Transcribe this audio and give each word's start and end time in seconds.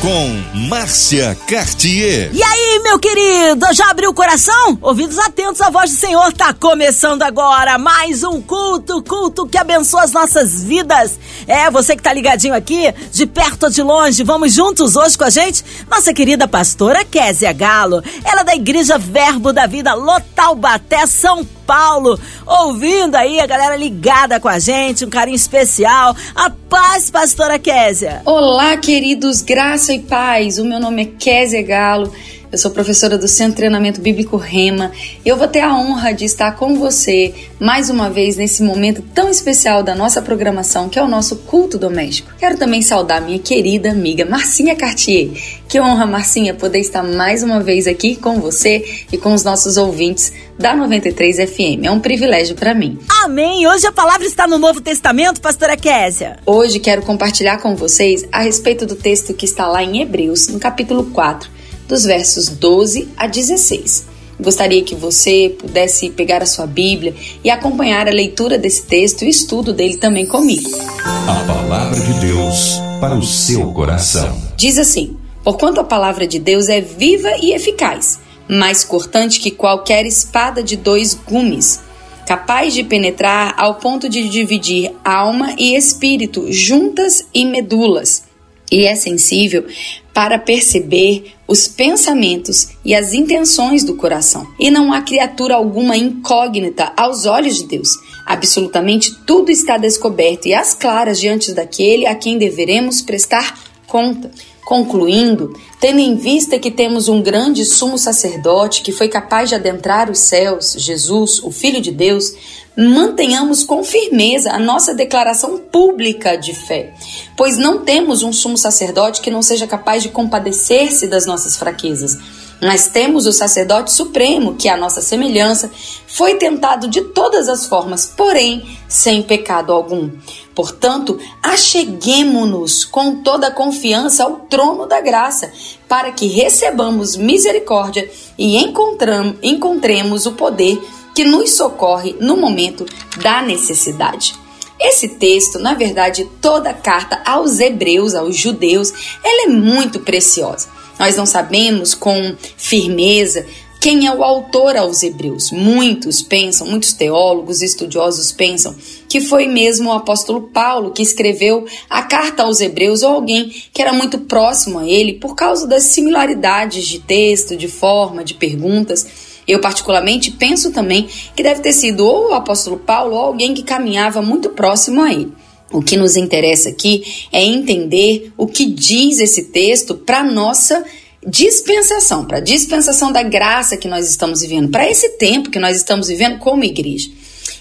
com 0.00 0.58
Márcia 0.68 1.36
Cartier. 1.46 2.30
E 2.32 2.42
aí, 2.42 2.80
meu 2.84 2.98
querido, 2.98 3.66
já 3.72 3.90
abriu 3.90 4.10
o 4.10 4.14
coração? 4.14 4.78
Ouvidos 4.80 5.18
atentos, 5.18 5.60
a 5.60 5.70
voz 5.70 5.90
do 5.90 5.96
Senhor 5.96 6.32
tá 6.32 6.54
começando 6.54 7.22
agora. 7.22 7.78
Mais 7.78 8.22
um 8.22 8.40
culto, 8.40 9.02
culto 9.02 9.46
que 9.46 9.58
abençoa 9.58 10.04
as 10.04 10.12
nossas 10.12 10.62
vidas. 10.62 11.18
É, 11.46 11.70
você 11.70 11.96
que 11.96 12.02
tá 12.02 12.12
ligadinho 12.12 12.54
aqui, 12.54 12.92
de 13.12 13.26
perto 13.26 13.64
ou 13.64 13.70
de 13.70 13.82
longe, 13.82 14.22
vamos 14.22 14.52
juntos 14.52 14.94
hoje 14.94 15.18
com 15.18 15.24
a 15.24 15.30
gente? 15.30 15.64
Nossa 15.90 16.14
querida 16.14 16.46
pastora 16.46 17.04
Késia 17.04 17.52
Galo, 17.52 18.02
ela 18.24 18.42
é 18.42 18.44
da 18.44 18.54
Igreja 18.54 18.98
Verbo 18.98 19.52
da 19.52 19.66
Vida, 19.66 19.94
Lotalbaté, 19.94 21.06
São 21.06 21.44
Paulo. 21.44 21.57
Paulo, 21.68 22.18
ouvindo 22.46 23.14
aí 23.14 23.38
a 23.38 23.46
galera 23.46 23.76
ligada 23.76 24.40
com 24.40 24.48
a 24.48 24.58
gente, 24.58 25.04
um 25.04 25.10
carinho 25.10 25.36
especial. 25.36 26.16
A 26.34 26.48
paz, 26.48 27.10
pastora 27.10 27.58
Késia. 27.58 28.22
Olá, 28.24 28.74
queridos, 28.78 29.42
graça 29.42 29.92
e 29.92 29.98
paz. 29.98 30.56
O 30.56 30.64
meu 30.64 30.80
nome 30.80 31.02
é 31.02 31.04
Késia 31.04 31.62
Galo. 31.62 32.10
Eu 32.50 32.56
sou 32.56 32.70
professora 32.70 33.18
do 33.18 33.28
Centro 33.28 33.50
de 33.50 33.56
Treinamento 33.56 34.00
Bíblico 34.00 34.38
Rema. 34.38 34.90
Eu 35.22 35.36
vou 35.36 35.46
ter 35.46 35.60
a 35.60 35.76
honra 35.76 36.12
de 36.12 36.24
estar 36.24 36.52
com 36.52 36.78
você 36.78 37.34
mais 37.60 37.90
uma 37.90 38.08
vez 38.08 38.38
nesse 38.38 38.62
momento 38.62 39.02
tão 39.14 39.28
especial 39.28 39.82
da 39.82 39.94
nossa 39.94 40.22
programação, 40.22 40.88
que 40.88 40.98
é 40.98 41.02
o 41.02 41.08
nosso 41.08 41.36
culto 41.36 41.76
doméstico. 41.76 42.32
Quero 42.38 42.56
também 42.56 42.80
saudar 42.80 43.20
minha 43.20 43.38
querida 43.38 43.90
amiga 43.90 44.24
Marcinha 44.24 44.74
Cartier. 44.74 45.28
Que 45.68 45.78
honra, 45.78 46.06
Marcinha, 46.06 46.54
poder 46.54 46.78
estar 46.78 47.02
mais 47.02 47.42
uma 47.42 47.60
vez 47.60 47.86
aqui 47.86 48.16
com 48.16 48.40
você 48.40 49.04
e 49.12 49.18
com 49.18 49.34
os 49.34 49.44
nossos 49.44 49.76
ouvintes 49.76 50.32
da 50.58 50.74
93 50.74 51.50
FM. 51.50 51.84
É 51.84 51.90
um 51.90 52.00
privilégio 52.00 52.56
para 52.56 52.72
mim. 52.72 52.98
Amém. 53.24 53.66
Hoje 53.66 53.86
a 53.86 53.92
palavra 53.92 54.26
está 54.26 54.46
no 54.46 54.56
Novo 54.56 54.80
Testamento, 54.80 55.38
pastora 55.38 55.76
Késia. 55.76 56.38
Hoje 56.46 56.78
quero 56.78 57.02
compartilhar 57.02 57.58
com 57.58 57.76
vocês 57.76 58.24
a 58.32 58.40
respeito 58.40 58.86
do 58.86 58.96
texto 58.96 59.34
que 59.34 59.44
está 59.44 59.68
lá 59.68 59.82
em 59.82 60.00
Hebreus, 60.00 60.48
no 60.48 60.58
capítulo 60.58 61.04
4 61.12 61.57
dos 61.88 62.04
versos 62.04 62.48
12 62.50 63.08
a 63.16 63.26
16. 63.26 64.06
Gostaria 64.38 64.84
que 64.84 64.94
você 64.94 65.56
pudesse 65.58 66.10
pegar 66.10 66.42
a 66.42 66.46
sua 66.46 66.66
Bíblia 66.66 67.12
e 67.42 67.50
acompanhar 67.50 68.06
a 68.06 68.12
leitura 68.12 68.56
desse 68.56 68.82
texto 68.84 69.22
e 69.22 69.26
o 69.26 69.30
estudo 69.30 69.72
dele 69.72 69.96
também 69.96 70.26
comigo. 70.26 70.70
A 71.02 71.44
palavra 71.44 71.98
de 71.98 72.12
Deus 72.20 72.78
para 73.00 73.16
o 73.16 73.22
seu 73.24 73.72
coração. 73.72 74.40
Diz 74.56 74.78
assim: 74.78 75.16
Porquanto 75.42 75.80
a 75.80 75.84
palavra 75.84 76.26
de 76.26 76.38
Deus 76.38 76.68
é 76.68 76.80
viva 76.80 77.30
e 77.40 77.52
eficaz, 77.52 78.20
mais 78.48 78.84
cortante 78.84 79.40
que 79.40 79.50
qualquer 79.50 80.06
espada 80.06 80.62
de 80.62 80.76
dois 80.76 81.14
gumes, 81.14 81.80
capaz 82.24 82.74
de 82.74 82.84
penetrar 82.84 83.54
ao 83.56 83.76
ponto 83.76 84.08
de 84.08 84.28
dividir 84.28 84.92
alma 85.04 85.54
e 85.58 85.74
espírito, 85.74 86.46
juntas 86.52 87.26
e 87.34 87.44
medulas, 87.44 88.27
e 88.70 88.84
é 88.84 88.94
sensível 88.94 89.64
para 90.12 90.38
perceber 90.38 91.34
os 91.46 91.68
pensamentos 91.68 92.70
e 92.84 92.94
as 92.94 93.12
intenções 93.12 93.84
do 93.84 93.96
coração. 93.96 94.46
E 94.58 94.70
não 94.70 94.92
há 94.92 95.00
criatura 95.00 95.54
alguma 95.54 95.96
incógnita 95.96 96.92
aos 96.96 97.24
olhos 97.24 97.56
de 97.56 97.68
Deus. 97.68 97.88
Absolutamente 98.26 99.14
tudo 99.24 99.50
está 99.50 99.78
descoberto 99.78 100.46
e 100.46 100.54
às 100.54 100.74
claras 100.74 101.18
diante 101.18 101.52
daquele 101.52 102.06
a 102.06 102.14
quem 102.14 102.36
deveremos 102.36 103.00
prestar 103.00 103.58
conta. 103.86 104.30
Concluindo, 104.68 105.58
tendo 105.80 105.98
em 105.98 106.14
vista 106.14 106.58
que 106.58 106.70
temos 106.70 107.08
um 107.08 107.22
grande 107.22 107.64
sumo 107.64 107.96
sacerdote 107.96 108.82
que 108.82 108.92
foi 108.92 109.08
capaz 109.08 109.48
de 109.48 109.54
adentrar 109.54 110.10
os 110.10 110.18
céus, 110.18 110.74
Jesus, 110.76 111.42
o 111.42 111.50
Filho 111.50 111.80
de 111.80 111.90
Deus, 111.90 112.34
mantenhamos 112.76 113.64
com 113.64 113.82
firmeza 113.82 114.52
a 114.52 114.58
nossa 114.58 114.92
declaração 114.92 115.56
pública 115.56 116.36
de 116.36 116.52
fé, 116.52 116.92
pois 117.34 117.56
não 117.56 117.82
temos 117.82 118.22
um 118.22 118.30
sumo 118.30 118.58
sacerdote 118.58 119.22
que 119.22 119.30
não 119.30 119.40
seja 119.40 119.66
capaz 119.66 120.02
de 120.02 120.10
compadecer-se 120.10 121.06
das 121.06 121.24
nossas 121.24 121.56
fraquezas. 121.56 122.18
Mas 122.60 122.88
temos 122.88 123.26
o 123.26 123.32
sacerdote 123.32 123.92
supremo, 123.92 124.54
que, 124.54 124.68
à 124.68 124.76
nossa 124.76 125.00
semelhança, 125.00 125.70
foi 126.06 126.34
tentado 126.34 126.88
de 126.88 127.00
todas 127.00 127.48
as 127.48 127.66
formas, 127.66 128.12
porém 128.16 128.68
sem 128.88 129.22
pecado 129.22 129.72
algum. 129.72 130.10
Portanto, 130.58 131.20
acheguemo-nos 131.40 132.84
com 132.84 133.22
toda 133.22 133.48
confiança 133.48 134.24
ao 134.24 134.40
trono 134.50 134.86
da 134.88 135.00
graça, 135.00 135.52
para 135.86 136.10
que 136.10 136.26
recebamos 136.26 137.14
misericórdia 137.14 138.10
e 138.36 138.56
encontremos 138.56 140.26
o 140.26 140.32
poder 140.32 140.82
que 141.14 141.22
nos 141.22 141.50
socorre 141.54 142.16
no 142.18 142.36
momento 142.36 142.84
da 143.22 143.40
necessidade. 143.40 144.34
Esse 144.80 145.10
texto, 145.10 145.60
na 145.60 145.74
verdade, 145.74 146.28
toda 146.42 146.70
a 146.70 146.74
carta 146.74 147.22
aos 147.24 147.60
hebreus, 147.60 148.16
aos 148.16 148.36
judeus, 148.36 148.92
ela 149.22 149.44
é 149.44 149.46
muito 149.46 150.00
preciosa. 150.00 150.66
Nós 150.98 151.14
não 151.14 151.24
sabemos 151.24 151.94
com 151.94 152.34
firmeza 152.56 153.46
quem 153.80 154.06
é 154.06 154.14
o 154.14 154.24
autor 154.24 154.76
aos 154.76 155.02
Hebreus. 155.02 155.50
Muitos 155.50 156.20
pensam, 156.20 156.66
muitos 156.66 156.92
teólogos, 156.92 157.62
estudiosos 157.62 158.32
pensam 158.32 158.74
que 159.08 159.20
foi 159.20 159.46
mesmo 159.46 159.90
o 159.90 159.92
apóstolo 159.92 160.42
Paulo 160.42 160.90
que 160.90 161.02
escreveu 161.02 161.64
a 161.88 162.02
carta 162.02 162.42
aos 162.42 162.60
Hebreus 162.60 163.02
ou 163.02 163.10
alguém 163.10 163.48
que 163.72 163.80
era 163.80 163.92
muito 163.92 164.18
próximo 164.18 164.80
a 164.80 164.88
ele 164.88 165.14
por 165.14 165.34
causa 165.34 165.66
das 165.66 165.84
similaridades 165.84 166.86
de 166.86 166.98
texto, 166.98 167.56
de 167.56 167.68
forma, 167.68 168.24
de 168.24 168.34
perguntas. 168.34 169.06
Eu, 169.46 169.60
particularmente, 169.60 170.32
penso 170.32 170.72
também 170.72 171.08
que 171.34 171.42
deve 171.42 171.60
ter 171.60 171.72
sido 171.72 172.04
ou 172.04 172.30
o 172.30 172.34
apóstolo 172.34 172.78
Paulo 172.78 173.14
ou 173.14 173.20
alguém 173.20 173.54
que 173.54 173.62
caminhava 173.62 174.20
muito 174.20 174.50
próximo 174.50 175.00
a 175.00 175.12
ele. 175.12 175.32
O 175.70 175.82
que 175.82 175.96
nos 175.96 176.16
interessa 176.16 176.70
aqui 176.70 177.04
é 177.30 177.42
entender 177.42 178.32
o 178.36 178.46
que 178.46 178.64
diz 178.66 179.20
esse 179.20 179.44
texto 179.44 179.94
para 179.94 180.22
nossa 180.22 180.84
dispensação, 181.28 182.24
para 182.24 182.38
a 182.38 182.40
dispensação 182.40 183.12
da 183.12 183.22
graça 183.22 183.76
que 183.76 183.88
nós 183.88 184.08
estamos 184.08 184.40
vivendo, 184.40 184.70
para 184.70 184.88
esse 184.88 185.10
tempo 185.10 185.50
que 185.50 185.58
nós 185.58 185.76
estamos 185.76 186.08
vivendo 186.08 186.38
como 186.38 186.64
igreja. 186.64 187.10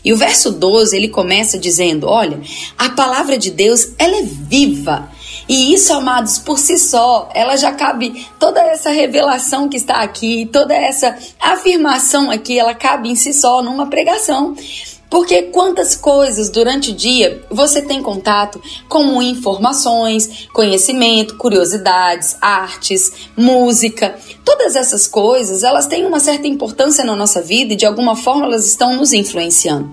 E 0.03 0.13
o 0.13 0.17
verso 0.17 0.51
12, 0.51 0.95
ele 0.95 1.09
começa 1.09 1.57
dizendo: 1.57 2.07
"Olha, 2.07 2.39
a 2.77 2.89
palavra 2.89 3.37
de 3.37 3.51
Deus, 3.51 3.89
ela 3.97 4.17
é 4.17 4.23
viva 4.23 5.09
e 5.47 5.73
isso, 5.73 5.93
amados, 5.93 6.37
por 6.37 6.59
si 6.59 6.77
só, 6.77 7.29
ela 7.33 7.55
já 7.55 7.71
cabe 7.71 8.27
toda 8.37 8.59
essa 8.59 8.89
revelação 8.89 9.69
que 9.69 9.77
está 9.77 10.01
aqui, 10.01 10.49
toda 10.51 10.73
essa 10.73 11.17
afirmação 11.39 12.29
aqui, 12.29 12.59
ela 12.59 12.75
cabe 12.75 13.09
em 13.09 13.15
si 13.15 13.33
só 13.33 13.61
numa 13.61 13.87
pregação. 13.87 14.55
Porque 15.09 15.43
quantas 15.43 15.95
coisas 15.95 16.49
durante 16.49 16.91
o 16.91 16.95
dia 16.95 17.45
você 17.49 17.81
tem 17.81 18.01
contato, 18.01 18.61
como 18.89 19.21
informações, 19.21 20.47
conhecimento, 20.51 21.37
curiosidades, 21.37 22.35
artes, 22.41 23.11
música, 23.35 24.15
todas 24.43 24.75
essas 24.75 25.07
coisas, 25.07 25.63
elas 25.63 25.87
têm 25.87 26.05
uma 26.05 26.19
certa 26.19 26.47
importância 26.47 27.05
na 27.05 27.15
nossa 27.15 27.41
vida 27.41 27.73
e 27.73 27.77
de 27.77 27.85
alguma 27.85 28.15
forma 28.15 28.45
elas 28.45 28.67
estão 28.67 28.95
nos 28.95 29.13
influenciando 29.13 29.91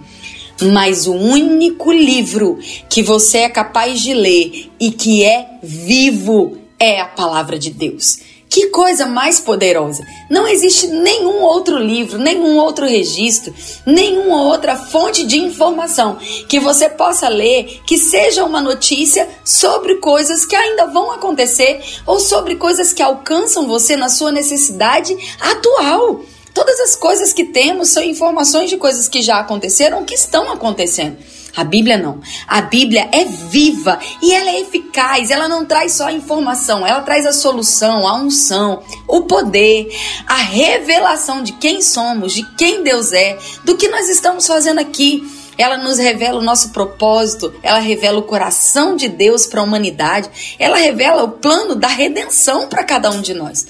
mas 0.63 1.07
o 1.07 1.13
único 1.13 1.91
livro 1.91 2.59
que 2.89 3.03
você 3.03 3.39
é 3.39 3.49
capaz 3.49 4.01
de 4.01 4.15
ler 4.15 4.71
e 4.79 4.91
que 4.91 5.25
é 5.25 5.59
vivo 5.63 6.59
é 6.79 7.01
a 7.01 7.07
palavra 7.07 7.59
de 7.59 7.71
Deus. 7.71 8.19
Que 8.55 8.69
coisa 8.69 9.05
mais 9.05 9.41
poderosa! 9.41 10.07
Não 10.31 10.47
existe 10.47 10.87
nenhum 10.87 11.43
outro 11.43 11.77
livro, 11.77 12.21
nenhum 12.21 12.57
outro 12.57 12.87
registro, 12.87 13.53
nenhuma 13.85 14.45
outra 14.45 14.77
fonte 14.77 15.27
de 15.27 15.41
informação 15.41 16.19
que 16.49 16.61
você 16.61 16.89
possa 16.89 17.29
ler 17.29 17.83
que 17.85 17.99
seja 17.99 18.45
uma 18.45 18.61
notícia 18.61 19.29
sobre 19.45 19.97
coisas 19.97 20.47
que 20.47 20.55
ainda 20.55 20.87
vão 20.87 21.11
acontecer 21.11 21.83
ou 22.07 22.21
sobre 22.21 22.55
coisas 22.55 22.93
que 22.93 23.03
alcançam 23.03 23.67
você 23.67 23.97
na 23.97 24.09
sua 24.09 24.31
necessidade 24.31 25.17
atual. 25.41 26.21
Todas 26.55 26.79
as 26.79 26.95
coisas 26.95 27.33
que 27.33 27.47
temos 27.47 27.89
são 27.89 28.05
informações 28.05 28.71
de 28.71 28.77
coisas 28.77 29.09
que 29.09 29.21
já 29.21 29.41
aconteceram 29.41 29.99
ou 29.99 30.05
que 30.05 30.15
estão 30.15 30.53
acontecendo. 30.53 31.17
A 31.57 31.63
Bíblia 31.63 31.97
não. 31.97 32.21
A 32.47 32.63
Bíblia 32.63 33.09
é 33.13 33.25
viva 33.25 33.99
e 34.21 34.33
ela 34.33 34.51
é 34.51 34.61
eficaz. 34.61 35.31
Ela 35.31 35.49
não 35.49 35.65
traz 35.65 35.93
só 35.93 36.07
a 36.07 36.13
informação, 36.13 36.87
ela 36.87 37.01
traz 37.03 37.25
a 37.27 37.33
solução, 37.33 38.07
a 38.07 38.17
unção, 38.17 38.83
o 39.07 39.23
poder, 39.23 39.89
a 40.27 40.37
revelação 40.37 41.43
de 41.43 41.53
quem 41.53 41.81
somos, 41.81 42.33
de 42.33 42.43
quem 42.57 42.83
Deus 42.83 43.13
é, 43.13 43.39
do 43.65 43.77
que 43.77 43.89
nós 43.89 44.09
estamos 44.09 44.47
fazendo 44.47 44.81
aqui. 44.81 45.23
Ela 45.57 45.77
nos 45.77 45.99
revela 45.99 46.41
o 46.41 46.43
nosso 46.43 46.71
propósito, 46.71 47.55
ela 47.63 47.79
revela 47.79 48.19
o 48.19 48.25
coração 48.25 48.97
de 48.97 49.09
Deus 49.09 49.47
para 49.47 49.61
a 49.61 49.65
humanidade, 49.65 50.29
ela 50.59 50.77
revela 50.77 51.23
o 51.23 51.31
plano 51.31 51.77
da 51.77 51.87
redenção 51.87 52.67
para 52.67 52.83
cada 52.83 53.09
um 53.11 53.21
de 53.21 53.35
nós. 53.35 53.65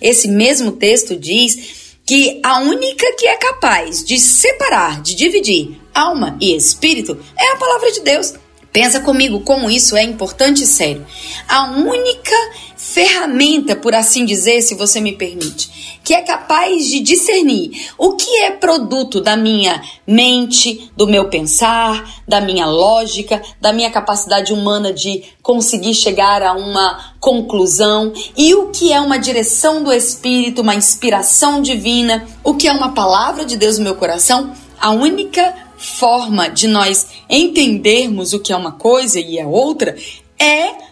Esse 0.00 0.28
mesmo 0.28 0.72
texto 0.72 1.16
diz 1.16 1.75
que 2.06 2.40
a 2.44 2.60
única 2.60 3.12
que 3.16 3.26
é 3.26 3.36
capaz 3.36 4.04
de 4.04 4.16
separar, 4.18 5.02
de 5.02 5.16
dividir 5.16 5.80
alma 5.92 6.36
e 6.40 6.54
espírito 6.54 7.18
é 7.36 7.52
a 7.52 7.56
palavra 7.56 7.90
de 7.90 8.00
Deus. 8.00 8.34
Pensa 8.72 9.00
comigo 9.00 9.40
como 9.40 9.70
isso 9.70 9.96
é 9.96 10.02
importante 10.02 10.62
e 10.62 10.66
sério. 10.66 11.04
A 11.48 11.70
única 11.70 12.36
ferramenta, 12.76 13.74
por 13.74 13.94
assim 13.94 14.24
dizer, 14.24 14.60
se 14.60 14.74
você 14.74 15.00
me 15.00 15.12
permite, 15.12 16.00
que 16.04 16.14
é 16.14 16.20
capaz 16.20 16.86
de 16.86 17.00
discernir 17.00 17.88
o 17.98 18.12
que 18.12 18.30
é 18.42 18.50
produto 18.50 19.20
da 19.20 19.36
minha 19.36 19.82
mente, 20.06 20.90
do 20.96 21.06
meu 21.06 21.28
pensar, 21.28 22.22
da 22.28 22.40
minha 22.40 22.66
lógica, 22.66 23.42
da 23.60 23.72
minha 23.72 23.90
capacidade 23.90 24.52
humana 24.52 24.92
de 24.92 25.24
conseguir 25.42 25.94
chegar 25.94 26.42
a 26.42 26.52
uma 26.52 27.14
conclusão 27.18 28.12
e 28.36 28.54
o 28.54 28.68
que 28.68 28.92
é 28.92 29.00
uma 29.00 29.18
direção 29.18 29.82
do 29.82 29.92
Espírito, 29.92 30.62
uma 30.62 30.74
inspiração 30.74 31.62
divina, 31.62 32.26
o 32.44 32.54
que 32.54 32.68
é 32.68 32.72
uma 32.72 32.92
palavra 32.92 33.44
de 33.44 33.56
Deus 33.56 33.78
no 33.78 33.84
meu 33.84 33.96
coração. 33.96 34.52
A 34.78 34.90
única 34.90 35.54
forma 35.76 36.48
de 36.48 36.68
nós 36.68 37.06
entendermos 37.28 38.32
o 38.32 38.40
que 38.40 38.52
é 38.52 38.56
uma 38.56 38.72
coisa 38.72 39.18
e 39.18 39.40
a 39.40 39.46
outra 39.46 39.96
é 40.38 40.85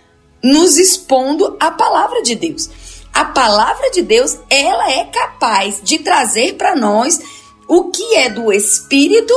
nos 0.44 0.76
expondo 0.76 1.56
a 1.58 1.70
palavra 1.70 2.22
de 2.22 2.34
Deus. 2.34 2.68
A 3.12 3.24
palavra 3.24 3.90
de 3.90 4.02
Deus, 4.02 4.38
ela 4.50 4.90
é 4.90 5.04
capaz 5.04 5.80
de 5.82 5.98
trazer 5.98 6.54
para 6.54 6.76
nós 6.76 7.18
o 7.66 7.84
que 7.84 8.16
é 8.16 8.28
do 8.28 8.52
espírito 8.52 9.32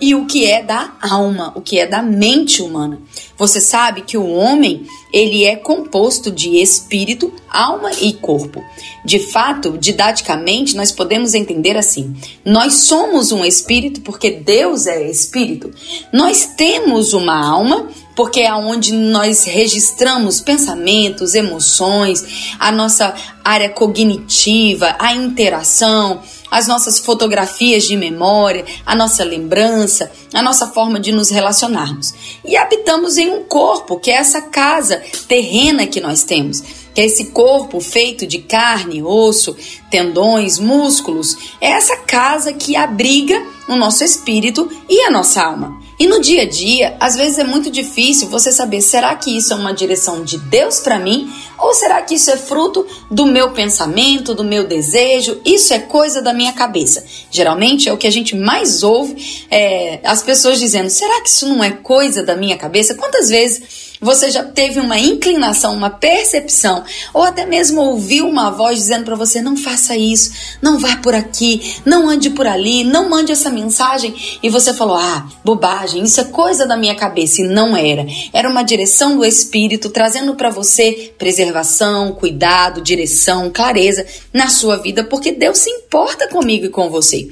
e 0.00 0.14
o 0.14 0.26
que 0.26 0.44
é 0.44 0.62
da 0.62 0.92
alma, 1.00 1.52
o 1.54 1.60
que 1.60 1.78
é 1.78 1.86
da 1.86 2.02
mente 2.02 2.60
humana. 2.60 3.00
Você 3.38 3.60
sabe 3.60 4.02
que 4.02 4.18
o 4.18 4.28
homem, 4.28 4.86
ele 5.12 5.44
é 5.44 5.56
composto 5.56 6.30
de 6.30 6.60
espírito, 6.60 7.32
alma 7.48 7.90
e 8.00 8.12
corpo. 8.12 8.62
De 9.04 9.18
fato, 9.18 9.78
didaticamente, 9.78 10.76
nós 10.76 10.92
podemos 10.92 11.32
entender 11.34 11.76
assim: 11.76 12.14
nós 12.44 12.74
somos 12.74 13.32
um 13.32 13.44
espírito 13.44 14.02
porque 14.02 14.30
Deus 14.30 14.86
é 14.86 15.08
espírito. 15.10 15.72
Nós 16.12 16.46
temos 16.56 17.12
uma 17.12 17.42
alma 17.42 17.88
porque 18.14 18.40
é 18.40 18.54
onde 18.54 18.92
nós 18.92 19.44
registramos 19.44 20.40
pensamentos, 20.40 21.34
emoções, 21.34 22.54
a 22.58 22.70
nossa 22.70 23.14
área 23.44 23.68
cognitiva, 23.68 24.96
a 24.98 25.14
interação, 25.14 26.22
as 26.50 26.68
nossas 26.68 26.98
fotografias 26.98 27.84
de 27.84 27.96
memória, 27.96 28.64
a 28.86 28.94
nossa 28.94 29.24
lembrança, 29.24 30.10
a 30.32 30.42
nossa 30.42 30.68
forma 30.68 31.00
de 31.00 31.10
nos 31.10 31.30
relacionarmos. 31.30 32.14
E 32.44 32.56
habitamos 32.56 33.16
em 33.18 33.28
um 33.30 33.42
corpo, 33.42 33.98
que 33.98 34.10
é 34.10 34.14
essa 34.14 34.40
casa 34.40 35.02
terrena 35.26 35.86
que 35.86 36.00
nós 36.00 36.22
temos 36.22 36.62
que 36.94 37.00
é 37.00 37.06
esse 37.06 37.26
corpo 37.26 37.80
feito 37.80 38.24
de 38.24 38.38
carne, 38.38 39.02
osso, 39.02 39.56
tendões, 39.90 40.60
músculos, 40.60 41.36
é 41.60 41.70
essa 41.70 41.96
casa 41.96 42.52
que 42.52 42.76
abriga 42.76 43.44
o 43.68 43.74
nosso 43.74 44.04
espírito 44.04 44.70
e 44.88 45.00
a 45.00 45.10
nossa 45.10 45.42
alma. 45.42 45.83
E 45.98 46.06
no 46.06 46.20
dia 46.20 46.42
a 46.42 46.48
dia, 46.48 46.96
às 46.98 47.16
vezes 47.16 47.38
é 47.38 47.44
muito 47.44 47.70
difícil 47.70 48.28
você 48.28 48.50
saber: 48.50 48.80
será 48.80 49.14
que 49.14 49.36
isso 49.36 49.52
é 49.52 49.56
uma 49.56 49.72
direção 49.72 50.24
de 50.24 50.38
Deus 50.38 50.80
para 50.80 50.98
mim? 50.98 51.32
Ou 51.58 51.72
será 51.72 52.02
que 52.02 52.14
isso 52.14 52.30
é 52.30 52.36
fruto 52.36 52.86
do 53.10 53.26
meu 53.26 53.52
pensamento, 53.52 54.34
do 54.34 54.44
meu 54.44 54.66
desejo? 54.66 55.40
Isso 55.44 55.72
é 55.72 55.78
coisa 55.78 56.20
da 56.20 56.32
minha 56.32 56.52
cabeça. 56.52 57.04
Geralmente 57.30 57.88
é 57.88 57.92
o 57.92 57.96
que 57.96 58.06
a 58.06 58.12
gente 58.12 58.34
mais 58.34 58.82
ouve 58.82 59.46
é, 59.50 60.00
as 60.04 60.22
pessoas 60.22 60.58
dizendo: 60.58 60.90
será 60.90 61.20
que 61.20 61.28
isso 61.28 61.48
não 61.48 61.62
é 61.62 61.70
coisa 61.70 62.22
da 62.22 62.36
minha 62.36 62.56
cabeça? 62.56 62.94
Quantas 62.94 63.28
vezes 63.28 63.93
você 64.04 64.30
já 64.30 64.44
teve 64.44 64.78
uma 64.78 64.98
inclinação, 64.98 65.74
uma 65.74 65.88
percepção, 65.88 66.84
ou 67.12 67.22
até 67.22 67.46
mesmo 67.46 67.80
ouviu 67.80 68.28
uma 68.28 68.50
voz 68.50 68.78
dizendo 68.78 69.04
para 69.04 69.16
você: 69.16 69.40
não 69.40 69.56
faça 69.56 69.96
isso, 69.96 70.30
não 70.60 70.78
vá 70.78 70.96
por 70.98 71.14
aqui, 71.14 71.76
não 71.84 72.08
ande 72.08 72.30
por 72.30 72.46
ali, 72.46 72.84
não 72.84 73.08
mande 73.08 73.32
essa 73.32 73.50
mensagem, 73.50 74.14
e 74.42 74.50
você 74.50 74.74
falou: 74.74 74.96
ah, 74.96 75.26
bobagem, 75.42 76.04
isso 76.04 76.20
é 76.20 76.24
coisa 76.24 76.66
da 76.66 76.76
minha 76.76 76.94
cabeça, 76.94 77.40
e 77.40 77.48
não 77.48 77.76
era. 77.76 78.06
Era 78.32 78.48
uma 78.48 78.62
direção 78.62 79.16
do 79.16 79.24
Espírito 79.24 79.88
trazendo 79.88 80.34
para 80.34 80.50
você 80.50 81.14
preservação, 81.16 82.12
cuidado, 82.12 82.82
direção, 82.82 83.50
clareza 83.50 84.04
na 84.32 84.48
sua 84.48 84.76
vida, 84.76 85.02
porque 85.04 85.32
Deus 85.32 85.58
se 85.58 85.70
importa 85.70 86.28
comigo 86.28 86.66
e 86.66 86.70
com 86.70 86.90
você. 86.90 87.30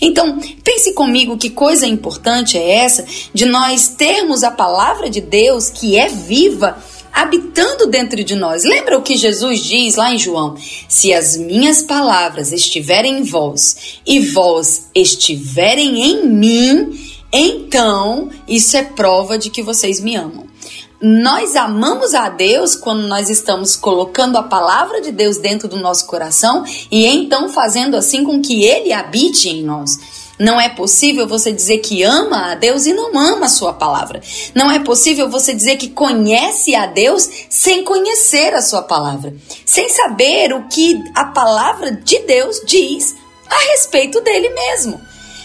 Então, 0.00 0.38
pense 0.62 0.92
comigo 0.94 1.36
que 1.36 1.50
coisa 1.50 1.86
importante 1.86 2.56
é 2.56 2.84
essa 2.84 3.04
de 3.32 3.44
nós 3.44 3.88
termos 3.88 4.42
a 4.42 4.50
palavra 4.50 5.08
de 5.10 5.20
Deus 5.20 5.68
que 5.70 5.96
é 5.96 6.08
viva 6.08 6.76
habitando 7.12 7.86
dentro 7.86 8.24
de 8.24 8.34
nós. 8.34 8.64
Lembra 8.64 8.98
o 8.98 9.02
que 9.02 9.16
Jesus 9.16 9.60
diz 9.60 9.94
lá 9.94 10.12
em 10.12 10.18
João? 10.18 10.56
Se 10.88 11.14
as 11.14 11.36
minhas 11.36 11.80
palavras 11.80 12.50
estiverem 12.50 13.18
em 13.18 13.22
vós 13.22 14.00
e 14.04 14.18
vós 14.18 14.90
estiverem 14.92 16.02
em 16.02 16.26
mim, 16.26 16.98
então 17.32 18.30
isso 18.48 18.76
é 18.76 18.82
prova 18.82 19.38
de 19.38 19.48
que 19.48 19.62
vocês 19.62 20.00
me 20.00 20.16
amam. 20.16 20.53
Nós 21.06 21.54
amamos 21.54 22.14
a 22.14 22.30
Deus 22.30 22.74
quando 22.74 23.06
nós 23.06 23.28
estamos 23.28 23.76
colocando 23.76 24.38
a 24.38 24.42
palavra 24.42 25.02
de 25.02 25.12
Deus 25.12 25.36
dentro 25.36 25.68
do 25.68 25.76
nosso 25.76 26.06
coração 26.06 26.64
e 26.90 27.04
então 27.04 27.50
fazendo 27.50 27.94
assim 27.94 28.24
com 28.24 28.40
que 28.40 28.64
ele 28.64 28.90
habite 28.90 29.50
em 29.50 29.62
nós. 29.62 29.98
Não 30.38 30.58
é 30.58 30.70
possível 30.70 31.28
você 31.28 31.52
dizer 31.52 31.80
que 31.80 32.02
ama 32.02 32.52
a 32.52 32.54
Deus 32.54 32.86
e 32.86 32.94
não 32.94 33.18
ama 33.18 33.44
a 33.44 33.50
sua 33.50 33.74
palavra. 33.74 34.22
Não 34.54 34.70
é 34.70 34.78
possível 34.78 35.28
você 35.28 35.52
dizer 35.54 35.76
que 35.76 35.90
conhece 35.90 36.74
a 36.74 36.86
Deus 36.86 37.28
sem 37.50 37.84
conhecer 37.84 38.54
a 38.54 38.62
sua 38.62 38.80
palavra, 38.80 39.34
sem 39.66 39.90
saber 39.90 40.54
o 40.54 40.66
que 40.68 40.98
a 41.14 41.26
palavra 41.26 41.92
de 41.92 42.20
Deus 42.20 42.62
diz 42.64 43.14
a 43.46 43.58
respeito 43.72 44.22
dele 44.22 44.48
mesmo. 44.48 44.98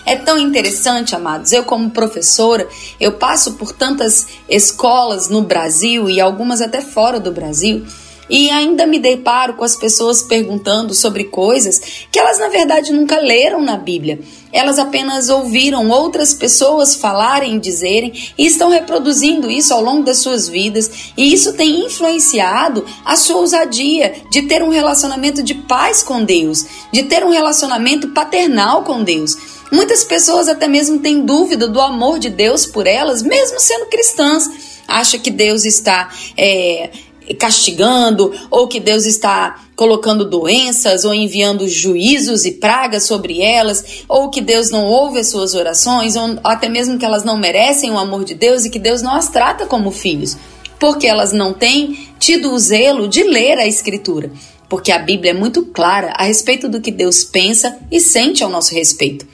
É 0.05 0.15
tão 0.15 0.37
interessante, 0.37 1.15
amados. 1.15 1.51
Eu, 1.51 1.63
como 1.63 1.89
professora, 1.91 2.67
eu 2.99 3.13
passo 3.13 3.53
por 3.53 3.71
tantas 3.71 4.27
escolas 4.47 5.29
no 5.29 5.41
Brasil 5.41 6.09
e 6.09 6.19
algumas 6.19 6.61
até 6.61 6.81
fora 6.81 7.19
do 7.19 7.31
Brasil. 7.31 7.85
E 8.29 8.51
ainda 8.51 8.85
me 8.85 8.99
deparo 8.99 9.55
com 9.55 9.63
as 9.63 9.75
pessoas 9.75 10.21
perguntando 10.21 10.93
sobre 10.93 11.23
coisas 11.23 11.81
que 12.11 12.19
elas, 12.19 12.37
na 12.37 12.47
verdade, 12.47 12.93
nunca 12.93 13.19
leram 13.19 13.59
na 13.59 13.75
Bíblia. 13.75 14.19
Elas 14.53 14.77
apenas 14.77 15.29
ouviram 15.29 15.89
outras 15.89 16.31
pessoas 16.33 16.95
falarem 16.95 17.55
e 17.55 17.59
dizerem 17.59 18.13
e 18.37 18.45
estão 18.45 18.69
reproduzindo 18.69 19.49
isso 19.49 19.73
ao 19.73 19.81
longo 19.81 20.03
das 20.03 20.19
suas 20.19 20.47
vidas. 20.47 21.11
E 21.17 21.33
isso 21.33 21.53
tem 21.53 21.85
influenciado 21.85 22.85
a 23.03 23.15
sua 23.15 23.37
ousadia 23.37 24.13
de 24.29 24.43
ter 24.43 24.61
um 24.61 24.69
relacionamento 24.69 25.41
de 25.41 25.55
paz 25.55 26.03
com 26.03 26.23
Deus, 26.23 26.65
de 26.93 27.03
ter 27.03 27.23
um 27.23 27.31
relacionamento 27.31 28.09
paternal 28.09 28.83
com 28.83 29.03
Deus. 29.03 29.58
Muitas 29.71 30.03
pessoas 30.03 30.47
até 30.47 30.67
mesmo 30.67 30.99
têm 30.99 31.25
dúvida 31.25 31.67
do 31.67 31.79
amor 31.79 32.19
de 32.19 32.29
Deus 32.29 32.65
por 32.65 32.87
elas, 32.87 33.21
mesmo 33.21 33.59
sendo 33.59 33.85
cristãs. 33.85 34.49
Acha 34.87 35.19
que 35.19 35.29
Deus 35.29 35.65
está 35.65 36.09
é, 36.35 36.89
castigando, 37.37 38.33
ou 38.49 38.67
que 38.67 38.79
Deus 38.79 39.05
está 39.05 39.63
colocando 39.75 40.25
doenças, 40.25 41.05
ou 41.05 41.13
enviando 41.13 41.67
juízos 41.67 42.45
e 42.45 42.51
pragas 42.51 43.05
sobre 43.05 43.41
elas, 43.41 44.03
ou 44.07 44.29
que 44.29 44.41
Deus 44.41 44.71
não 44.71 44.85
ouve 44.85 45.19
as 45.19 45.27
suas 45.27 45.53
orações, 45.53 46.15
ou 46.15 46.39
até 46.43 46.67
mesmo 46.67 46.97
que 46.97 47.05
elas 47.05 47.23
não 47.23 47.37
merecem 47.37 47.91
o 47.91 47.99
amor 47.99 48.23
de 48.23 48.33
Deus 48.33 48.65
e 48.65 48.69
que 48.69 48.79
Deus 48.79 49.01
não 49.01 49.13
as 49.13 49.29
trata 49.29 49.65
como 49.65 49.91
filhos, 49.91 50.35
porque 50.79 51.05
elas 51.05 51.31
não 51.31 51.53
têm 51.53 52.09
tido 52.17 52.51
o 52.51 52.59
zelo 52.59 53.07
de 53.07 53.23
ler 53.23 53.57
a 53.57 53.67
Escritura. 53.67 54.31
Porque 54.67 54.91
a 54.91 54.99
Bíblia 54.99 55.31
é 55.31 55.33
muito 55.33 55.65
clara 55.65 56.13
a 56.15 56.25
respeito 56.25 56.69
do 56.69 56.79
que 56.79 56.91
Deus 56.91 57.23
pensa 57.23 57.79
e 57.91 57.99
sente 57.99 58.43
ao 58.43 58.51
nosso 58.51 58.73
respeito. 58.75 59.25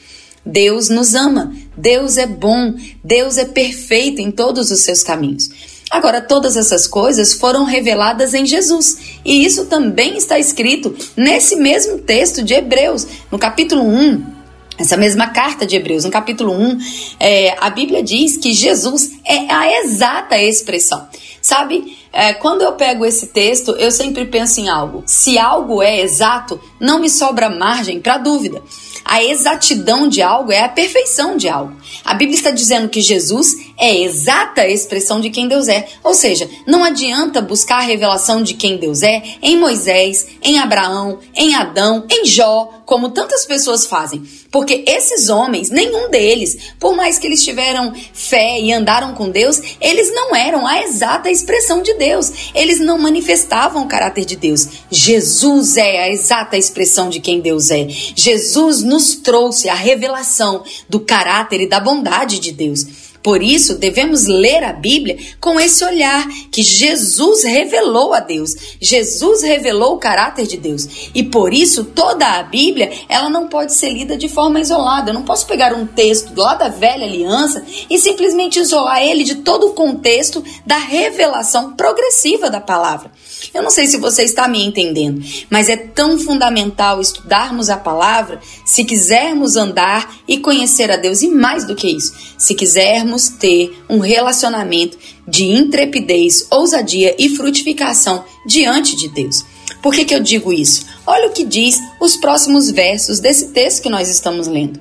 Deus 0.46 0.90
nos 0.90 1.16
ama, 1.16 1.54
Deus 1.76 2.18
é 2.18 2.28
bom, 2.28 2.76
Deus 3.04 3.38
é 3.38 3.46
perfeito 3.46 4.22
em 4.22 4.32
todos 4.32 4.70
os 4.72 4.82
seus 4.82 5.02
caminhos. 5.02 5.50
Agora, 5.90 6.22
todas 6.22 6.58
essas 6.58 6.88
coisas 6.88 7.34
foram 7.34 7.64
reveladas 7.64 8.34
em 8.34 8.46
Jesus, 8.46 8.98
e 9.24 9.46
isso 9.46 9.66
também 9.66 10.18
está 10.18 10.38
escrito 10.38 10.96
nesse 11.16 11.56
mesmo 11.56 12.00
texto 12.00 12.44
de 12.44 12.54
Hebreus, 12.54 13.08
no 13.32 13.40
capítulo 13.40 13.84
1, 13.84 14.36
essa 14.78 14.98
mesma 14.98 15.28
carta 15.28 15.66
de 15.66 15.76
Hebreus, 15.76 16.04
no 16.04 16.12
capítulo 16.12 16.52
1, 16.52 16.78
é, 17.18 17.56
a 17.62 17.70
Bíblia 17.70 18.04
diz 18.04 18.36
que 18.36 18.52
Jesus 18.52 19.12
é 19.24 19.52
a 19.52 19.82
exata 19.82 20.38
expressão. 20.38 21.08
Sabe, 21.42 21.96
é, 22.12 22.34
quando 22.34 22.62
eu 22.62 22.74
pego 22.74 23.06
esse 23.06 23.28
texto, 23.28 23.72
eu 23.78 23.90
sempre 23.90 24.26
penso 24.26 24.60
em 24.60 24.68
algo. 24.68 25.04
Se 25.06 25.38
algo 25.38 25.82
é 25.82 26.02
exato, 26.02 26.60
não 26.80 27.00
me 27.00 27.10
sobra 27.10 27.50
margem 27.50 28.02
para 28.02 28.18
dúvida. 28.18 28.62
A 29.06 29.24
exatidão 29.24 30.10
de 30.10 30.22
algo 30.22 30.52
é 30.52 30.62
a 30.62 30.68
perfeição 30.68 31.38
de 31.38 31.48
algo. 31.48 31.78
A 32.04 32.16
Bíblia 32.16 32.36
está 32.38 32.50
dizendo 32.50 32.90
que 32.90 33.02
Jesus 33.02 33.56
é 33.78 33.90
a 33.90 34.00
exata 34.00 34.68
expressão 34.68 35.20
de 35.20 35.30
quem 35.30 35.48
Deus 35.48 35.68
é. 35.68 35.88
Ou 36.04 36.14
seja, 36.14 36.50
não 36.66 36.84
adianta 36.84 37.42
buscar 37.42 37.78
a 37.78 37.86
revelação 37.86 38.42
de 38.42 38.54
quem 38.54 38.78
Deus 38.78 39.04
é 39.04 39.22
em 39.42 39.58
Moisés, 39.58 40.28
em 40.42 40.60
Abraão, 40.60 41.20
em 41.36 41.56
Adão, 41.56 42.06
em 42.10 42.26
Jó, 42.26 42.70
como 42.86 43.10
tantas 43.10 43.46
pessoas 43.46 43.86
fazem. 43.86 44.24
Porque 44.52 44.86
esses 44.88 45.28
homens, 45.28 45.70
nenhum 45.70 46.10
deles, 46.10 46.74
por 46.80 46.96
mais 46.96 47.20
que 47.20 47.28
eles 47.28 47.44
tiveram 47.44 47.94
fé 48.14 48.60
e 48.62 48.72
andaram 48.72 49.14
com 49.14 49.30
Deus, 49.30 49.60
eles 49.82 50.14
não 50.14 50.36
eram 50.36 50.66
a 50.66 50.82
exata 50.82 51.30
expressão 51.30 51.82
de 51.82 51.94
Deus. 51.96 52.52
Eles 52.54 52.80
não 52.80 52.98
manifestavam 52.98 53.84
o 53.84 53.88
caráter 53.88 54.24
de 54.24 54.36
Deus. 54.36 54.68
Jesus 54.90 55.76
é 55.76 56.04
a 56.04 56.10
exata 56.10 56.58
expressão 56.58 57.10
de 57.10 57.20
quem 57.20 57.42
Deus 57.42 57.70
é. 57.72 57.88
Jesus 57.90 58.82
nos 58.82 59.16
trouxe 59.16 59.68
a 59.68 59.76
revelação 59.76 60.64
do 60.88 61.00
caráter 61.00 61.62
e 61.62 61.68
da 61.68 61.80
bondade 61.80 62.40
de 62.40 62.52
Deus. 62.52 63.05
Por 63.26 63.42
isso, 63.42 63.80
devemos 63.80 64.28
ler 64.28 64.64
a 64.64 64.72
Bíblia 64.72 65.18
com 65.42 65.60
esse 65.60 65.84
olhar 65.84 66.28
que 66.52 66.62
Jesus 66.62 67.44
revelou 67.44 68.14
a 68.14 68.20
Deus. 68.20 68.52
Jesus 68.80 69.42
revelou 69.42 69.96
o 69.96 69.98
caráter 69.98 70.46
de 70.46 70.58
Deus. 70.58 71.10
E 71.12 71.24
por 71.24 71.52
isso, 71.52 71.86
toda 71.86 72.24
a 72.24 72.44
Bíblia, 72.44 72.92
ela 73.10 73.28
não 73.28 73.48
pode 73.48 73.74
ser 73.74 73.90
lida 73.90 74.16
de 74.16 74.30
forma 74.30 74.60
isolada. 74.60 75.10
Eu 75.10 75.16
não 75.16 75.24
posso 75.24 75.48
pegar 75.48 75.74
um 75.74 75.88
texto 75.88 76.40
lá 76.40 76.54
da 76.54 76.70
velha 76.70 77.04
aliança 77.04 77.66
e 77.90 77.98
simplesmente 77.98 78.60
isolar 78.60 79.02
ele 79.02 79.24
de 79.24 79.38
todo 79.38 79.70
o 79.70 79.74
contexto 79.74 80.44
da 80.64 80.78
revelação 80.78 81.74
progressiva 81.74 82.52
da 82.52 82.62
palavra. 82.62 83.10
Eu 83.54 83.64
não 83.64 83.72
sei 83.72 83.88
se 83.88 83.98
você 83.98 84.24
está 84.24 84.48
me 84.48 84.64
entendendo, 84.64 85.24
mas 85.50 85.68
é 85.68 85.76
tão 85.76 86.20
fundamental 86.20 87.02
estudarmos 87.02 87.70
a 87.70 87.78
palavra 87.78 88.40
se 88.64 88.84
quisermos 88.84 89.56
andar 89.56 90.16
e 90.28 90.38
conhecer 90.38 90.92
a 90.92 90.96
Deus, 90.96 91.22
e 91.22 91.30
mais 91.30 91.66
do 91.66 91.76
que 91.76 91.88
isso, 91.88 92.14
se 92.38 92.54
quisermos 92.54 93.15
ter 93.30 93.76
um 93.90 94.00
relacionamento 94.00 94.98
de 95.28 95.46
intrepidez, 95.46 96.48
ousadia 96.52 97.16
e 97.18 97.30
frutificação 97.30 98.24
diante 98.46 98.96
de 98.96 99.10
Deus. 99.10 99.44
Por 99.82 99.94
que, 99.94 100.06
que 100.06 100.16
eu 100.16 100.20
digo 100.20 100.52
isso? 100.52 100.86
Olha 101.06 101.28
o 101.28 101.32
que 101.32 101.44
diz 101.44 101.80
os 102.00 102.16
próximos 102.18 102.72
versos 102.72 103.20
desse 103.20 103.50
texto 103.50 103.84
que 103.84 103.90
nós 103.90 104.10
estamos 104.10 104.48
lendo. 104.48 104.80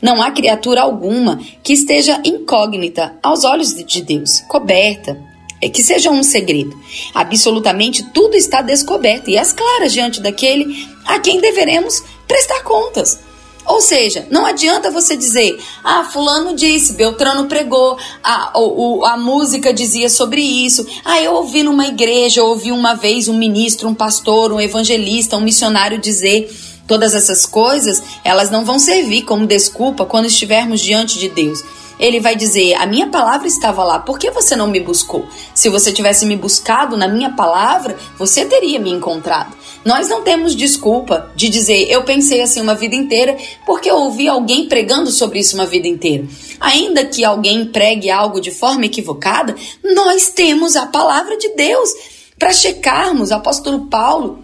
Não 0.00 0.22
há 0.22 0.30
criatura 0.30 0.82
alguma 0.82 1.40
que 1.62 1.72
esteja 1.72 2.20
incógnita 2.24 3.16
aos 3.22 3.44
olhos 3.44 3.74
de 3.74 4.02
Deus, 4.02 4.40
coberta, 4.48 5.18
é 5.60 5.68
que 5.68 5.82
seja 5.82 6.10
um 6.10 6.22
segredo. 6.22 6.78
Absolutamente 7.14 8.02
tudo 8.12 8.36
está 8.36 8.60
descoberto 8.60 9.30
e 9.30 9.38
às 9.38 9.52
claras 9.52 9.92
diante 9.92 10.20
daquele 10.20 10.86
a 11.06 11.18
quem 11.18 11.40
deveremos 11.40 12.02
prestar 12.28 12.62
contas. 12.62 13.18
Ou 13.66 13.80
seja, 13.80 14.26
não 14.30 14.44
adianta 14.44 14.90
você 14.90 15.16
dizer, 15.16 15.58
ah, 15.82 16.04
fulano 16.04 16.54
disse, 16.54 16.92
Beltrano 16.92 17.46
pregou, 17.46 17.96
a, 18.22 18.52
a, 18.52 19.12
a 19.12 19.16
música 19.16 19.72
dizia 19.72 20.08
sobre 20.10 20.42
isso, 20.42 20.86
ah, 21.04 21.20
eu 21.22 21.32
ouvi 21.34 21.62
numa 21.62 21.86
igreja, 21.86 22.40
eu 22.40 22.46
ouvi 22.46 22.70
uma 22.70 22.94
vez 22.94 23.26
um 23.26 23.36
ministro, 23.36 23.88
um 23.88 23.94
pastor, 23.94 24.52
um 24.52 24.60
evangelista, 24.60 25.36
um 25.36 25.40
missionário 25.40 25.98
dizer. 25.98 26.52
Todas 26.86 27.14
essas 27.14 27.46
coisas, 27.46 28.02
elas 28.22 28.50
não 28.50 28.62
vão 28.62 28.78
servir 28.78 29.22
como 29.22 29.46
desculpa 29.46 30.04
quando 30.04 30.26
estivermos 30.26 30.82
diante 30.82 31.18
de 31.18 31.30
Deus 31.30 31.64
ele 32.04 32.20
vai 32.20 32.36
dizer: 32.36 32.74
A 32.74 32.86
minha 32.86 33.08
palavra 33.08 33.46
estava 33.46 33.82
lá, 33.82 33.98
por 33.98 34.18
que 34.18 34.30
você 34.30 34.54
não 34.54 34.66
me 34.66 34.80
buscou? 34.80 35.26
Se 35.54 35.68
você 35.68 35.92
tivesse 35.92 36.26
me 36.26 36.36
buscado 36.36 36.96
na 36.96 37.08
minha 37.08 37.30
palavra, 37.30 37.96
você 38.18 38.44
teria 38.44 38.78
me 38.78 38.90
encontrado. 38.90 39.56
Nós 39.84 40.08
não 40.08 40.22
temos 40.22 40.54
desculpa 40.54 41.30
de 41.34 41.48
dizer 41.48 41.90
eu 41.90 42.04
pensei 42.04 42.40
assim 42.40 42.60
uma 42.60 42.74
vida 42.74 42.94
inteira 42.94 43.36
porque 43.66 43.90
eu 43.90 43.96
ouvi 43.96 44.28
alguém 44.28 44.66
pregando 44.66 45.10
sobre 45.10 45.38
isso 45.38 45.54
uma 45.56 45.66
vida 45.66 45.88
inteira. 45.88 46.26
Ainda 46.60 47.04
que 47.04 47.24
alguém 47.24 47.66
pregue 47.66 48.10
algo 48.10 48.40
de 48.40 48.50
forma 48.50 48.86
equivocada, 48.86 49.54
nós 49.82 50.28
temos 50.28 50.76
a 50.76 50.86
palavra 50.86 51.36
de 51.36 51.50
Deus 51.54 51.90
para 52.38 52.52
checarmos. 52.52 53.32
Apóstolo 53.32 53.86
Paulo 53.86 54.43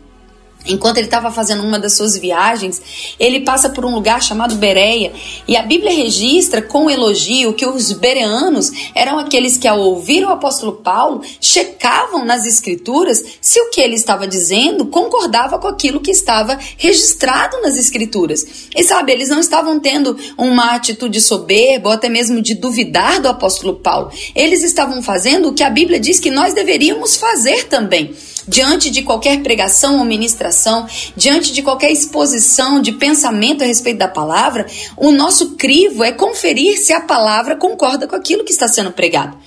Enquanto 0.66 0.98
ele 0.98 1.06
estava 1.06 1.30
fazendo 1.30 1.62
uma 1.62 1.78
das 1.78 1.94
suas 1.94 2.16
viagens, 2.16 2.82
ele 3.18 3.40
passa 3.40 3.70
por 3.70 3.84
um 3.84 3.94
lugar 3.94 4.22
chamado 4.22 4.56
Bereia, 4.56 5.12
e 5.48 5.56
a 5.56 5.62
Bíblia 5.62 5.90
registra 5.90 6.60
com 6.60 6.90
elogio 6.90 7.54
que 7.54 7.66
os 7.66 7.92
bereanos 7.92 8.70
eram 8.94 9.18
aqueles 9.18 9.56
que, 9.56 9.66
ao 9.66 9.80
ouvir 9.80 10.24
o 10.24 10.30
apóstolo 10.30 10.72
Paulo, 10.72 11.22
checavam 11.40 12.24
nas 12.24 12.44
escrituras 12.44 13.24
se 13.40 13.60
o 13.60 13.70
que 13.70 13.80
ele 13.80 13.94
estava 13.94 14.26
dizendo 14.26 14.86
concordava 14.86 15.58
com 15.58 15.66
aquilo 15.66 16.00
que 16.00 16.10
estava 16.10 16.58
registrado 16.76 17.60
nas 17.62 17.76
escrituras. 17.76 18.68
E 18.76 18.84
sabe, 18.84 19.12
eles 19.12 19.30
não 19.30 19.40
estavam 19.40 19.80
tendo 19.80 20.16
uma 20.36 20.74
atitude 20.74 21.20
soberba 21.20 21.88
ou 21.88 21.94
até 21.94 22.08
mesmo 22.08 22.42
de 22.42 22.54
duvidar 22.54 23.20
do 23.20 23.28
apóstolo 23.28 23.76
Paulo. 23.76 24.10
Eles 24.34 24.62
estavam 24.62 25.02
fazendo 25.02 25.48
o 25.48 25.54
que 25.54 25.62
a 25.62 25.70
Bíblia 25.70 25.98
diz 25.98 26.20
que 26.20 26.30
nós 26.30 26.52
deveríamos 26.52 27.16
fazer 27.16 27.64
também 27.64 28.14
diante 28.50 28.90
de 28.90 29.02
qualquer 29.02 29.42
pregação 29.42 29.98
ou 29.98 30.04
ministração, 30.04 30.84
diante 31.16 31.52
de 31.52 31.62
qualquer 31.62 31.92
exposição 31.92 32.82
de 32.82 32.90
pensamento 32.90 33.62
a 33.62 33.66
respeito 33.66 33.98
da 33.98 34.08
palavra, 34.08 34.66
o 34.96 35.12
nosso 35.12 35.52
crivo 35.52 36.02
é 36.02 36.10
conferir 36.10 36.76
se 36.76 36.92
a 36.92 37.00
palavra 37.00 37.54
concorda 37.54 38.08
com 38.08 38.16
aquilo 38.16 38.42
que 38.44 38.50
está 38.50 38.66
sendo 38.66 38.90
pregado. 38.90 39.38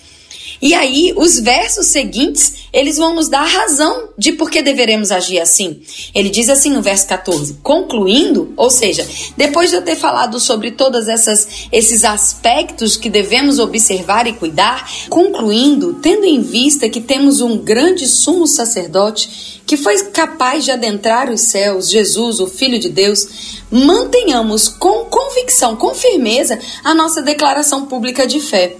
E 0.62 0.74
aí, 0.74 1.14
os 1.18 1.38
versos 1.38 1.88
seguintes, 1.88 2.63
eles 2.74 2.98
vão 2.98 3.14
nos 3.14 3.30
dar 3.30 3.44
a 3.44 3.48
razão 3.48 4.10
de 4.18 4.34
por 4.34 4.50
que 4.50 4.64
deveremos 4.64 5.12
agir 5.12 5.40
assim. 5.40 5.82
Ele 6.14 6.30
diz 6.30 6.50
assim 6.50 6.72
no 6.72 6.82
verso 6.82 7.08
14: 7.08 7.60
concluindo, 7.62 8.52
ou 8.58 8.72
seja, 8.72 9.08
depois 9.38 9.70
de 9.70 9.76
eu 9.76 9.84
ter 9.84 9.96
falado 9.96 10.40
sobre 10.40 10.72
todos 10.72 11.08
esses 11.72 12.04
aspectos 12.04 12.98
que 12.98 13.10
devemos 13.10 13.60
observar 13.60 14.26
e 14.26 14.34
cuidar, 14.34 14.90
concluindo, 15.08 16.00
tendo 16.02 16.26
em 16.26 16.42
vista 16.42 16.90
que 16.90 17.00
temos 17.00 17.40
um 17.40 17.58
grande 17.60 18.08
sumo 18.08 18.48
sacerdote 18.48 19.54
que 19.66 19.78
foi 19.78 19.98
capaz 20.06 20.66
de 20.66 20.72
adentrar 20.72 21.30
os 21.30 21.42
céus, 21.42 21.90
Jesus, 21.90 22.40
o 22.40 22.48
Filho 22.48 22.80
de 22.80 22.90
Deus, 22.90 23.64
mantenhamos 23.72 24.68
com 24.68 25.06
convicção, 25.06 25.76
com 25.76 25.94
firmeza, 25.94 26.60
a 26.84 26.94
nossa 26.94 27.22
declaração 27.22 27.86
pública 27.86 28.28
de 28.28 28.40
fé 28.40 28.76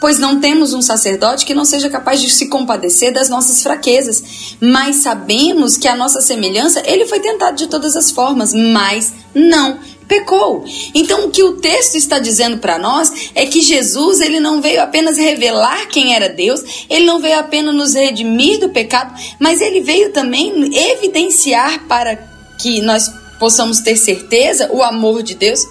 pois 0.00 0.18
não 0.18 0.40
temos 0.40 0.72
um 0.72 0.82
sacerdote 0.82 1.46
que 1.46 1.54
não 1.54 1.64
seja 1.64 1.88
capaz 1.88 2.20
de 2.20 2.30
se 2.30 2.48
compadecer 2.48 3.12
das 3.12 3.28
nossas 3.28 3.62
fraquezas, 3.62 4.56
mas 4.60 4.96
sabemos 4.96 5.76
que 5.76 5.88
a 5.88 5.96
nossa 5.96 6.20
semelhança, 6.20 6.82
ele 6.84 7.06
foi 7.06 7.20
tentado 7.20 7.56
de 7.56 7.66
todas 7.66 7.96
as 7.96 8.10
formas, 8.10 8.52
mas 8.52 9.12
não 9.34 9.78
pecou. 10.08 10.64
Então 10.94 11.26
o 11.26 11.30
que 11.30 11.42
o 11.42 11.56
texto 11.56 11.96
está 11.96 12.18
dizendo 12.18 12.58
para 12.58 12.78
nós 12.78 13.30
é 13.34 13.46
que 13.46 13.60
Jesus, 13.60 14.20
ele 14.20 14.40
não 14.40 14.60
veio 14.60 14.82
apenas 14.82 15.16
revelar 15.16 15.88
quem 15.88 16.14
era 16.14 16.28
Deus, 16.28 16.86
ele 16.88 17.04
não 17.04 17.20
veio 17.20 17.38
apenas 17.38 17.74
nos 17.74 17.94
redimir 17.94 18.60
do 18.60 18.68
pecado, 18.68 19.14
mas 19.40 19.60
ele 19.60 19.80
veio 19.80 20.12
também 20.12 20.52
evidenciar 20.74 21.86
para 21.86 22.16
que 22.58 22.80
nós 22.80 23.10
possamos 23.38 23.80
ter 23.80 23.96
certeza 23.96 24.70
o 24.72 24.82
amor 24.82 25.22
de 25.22 25.34
Deus 25.34 25.66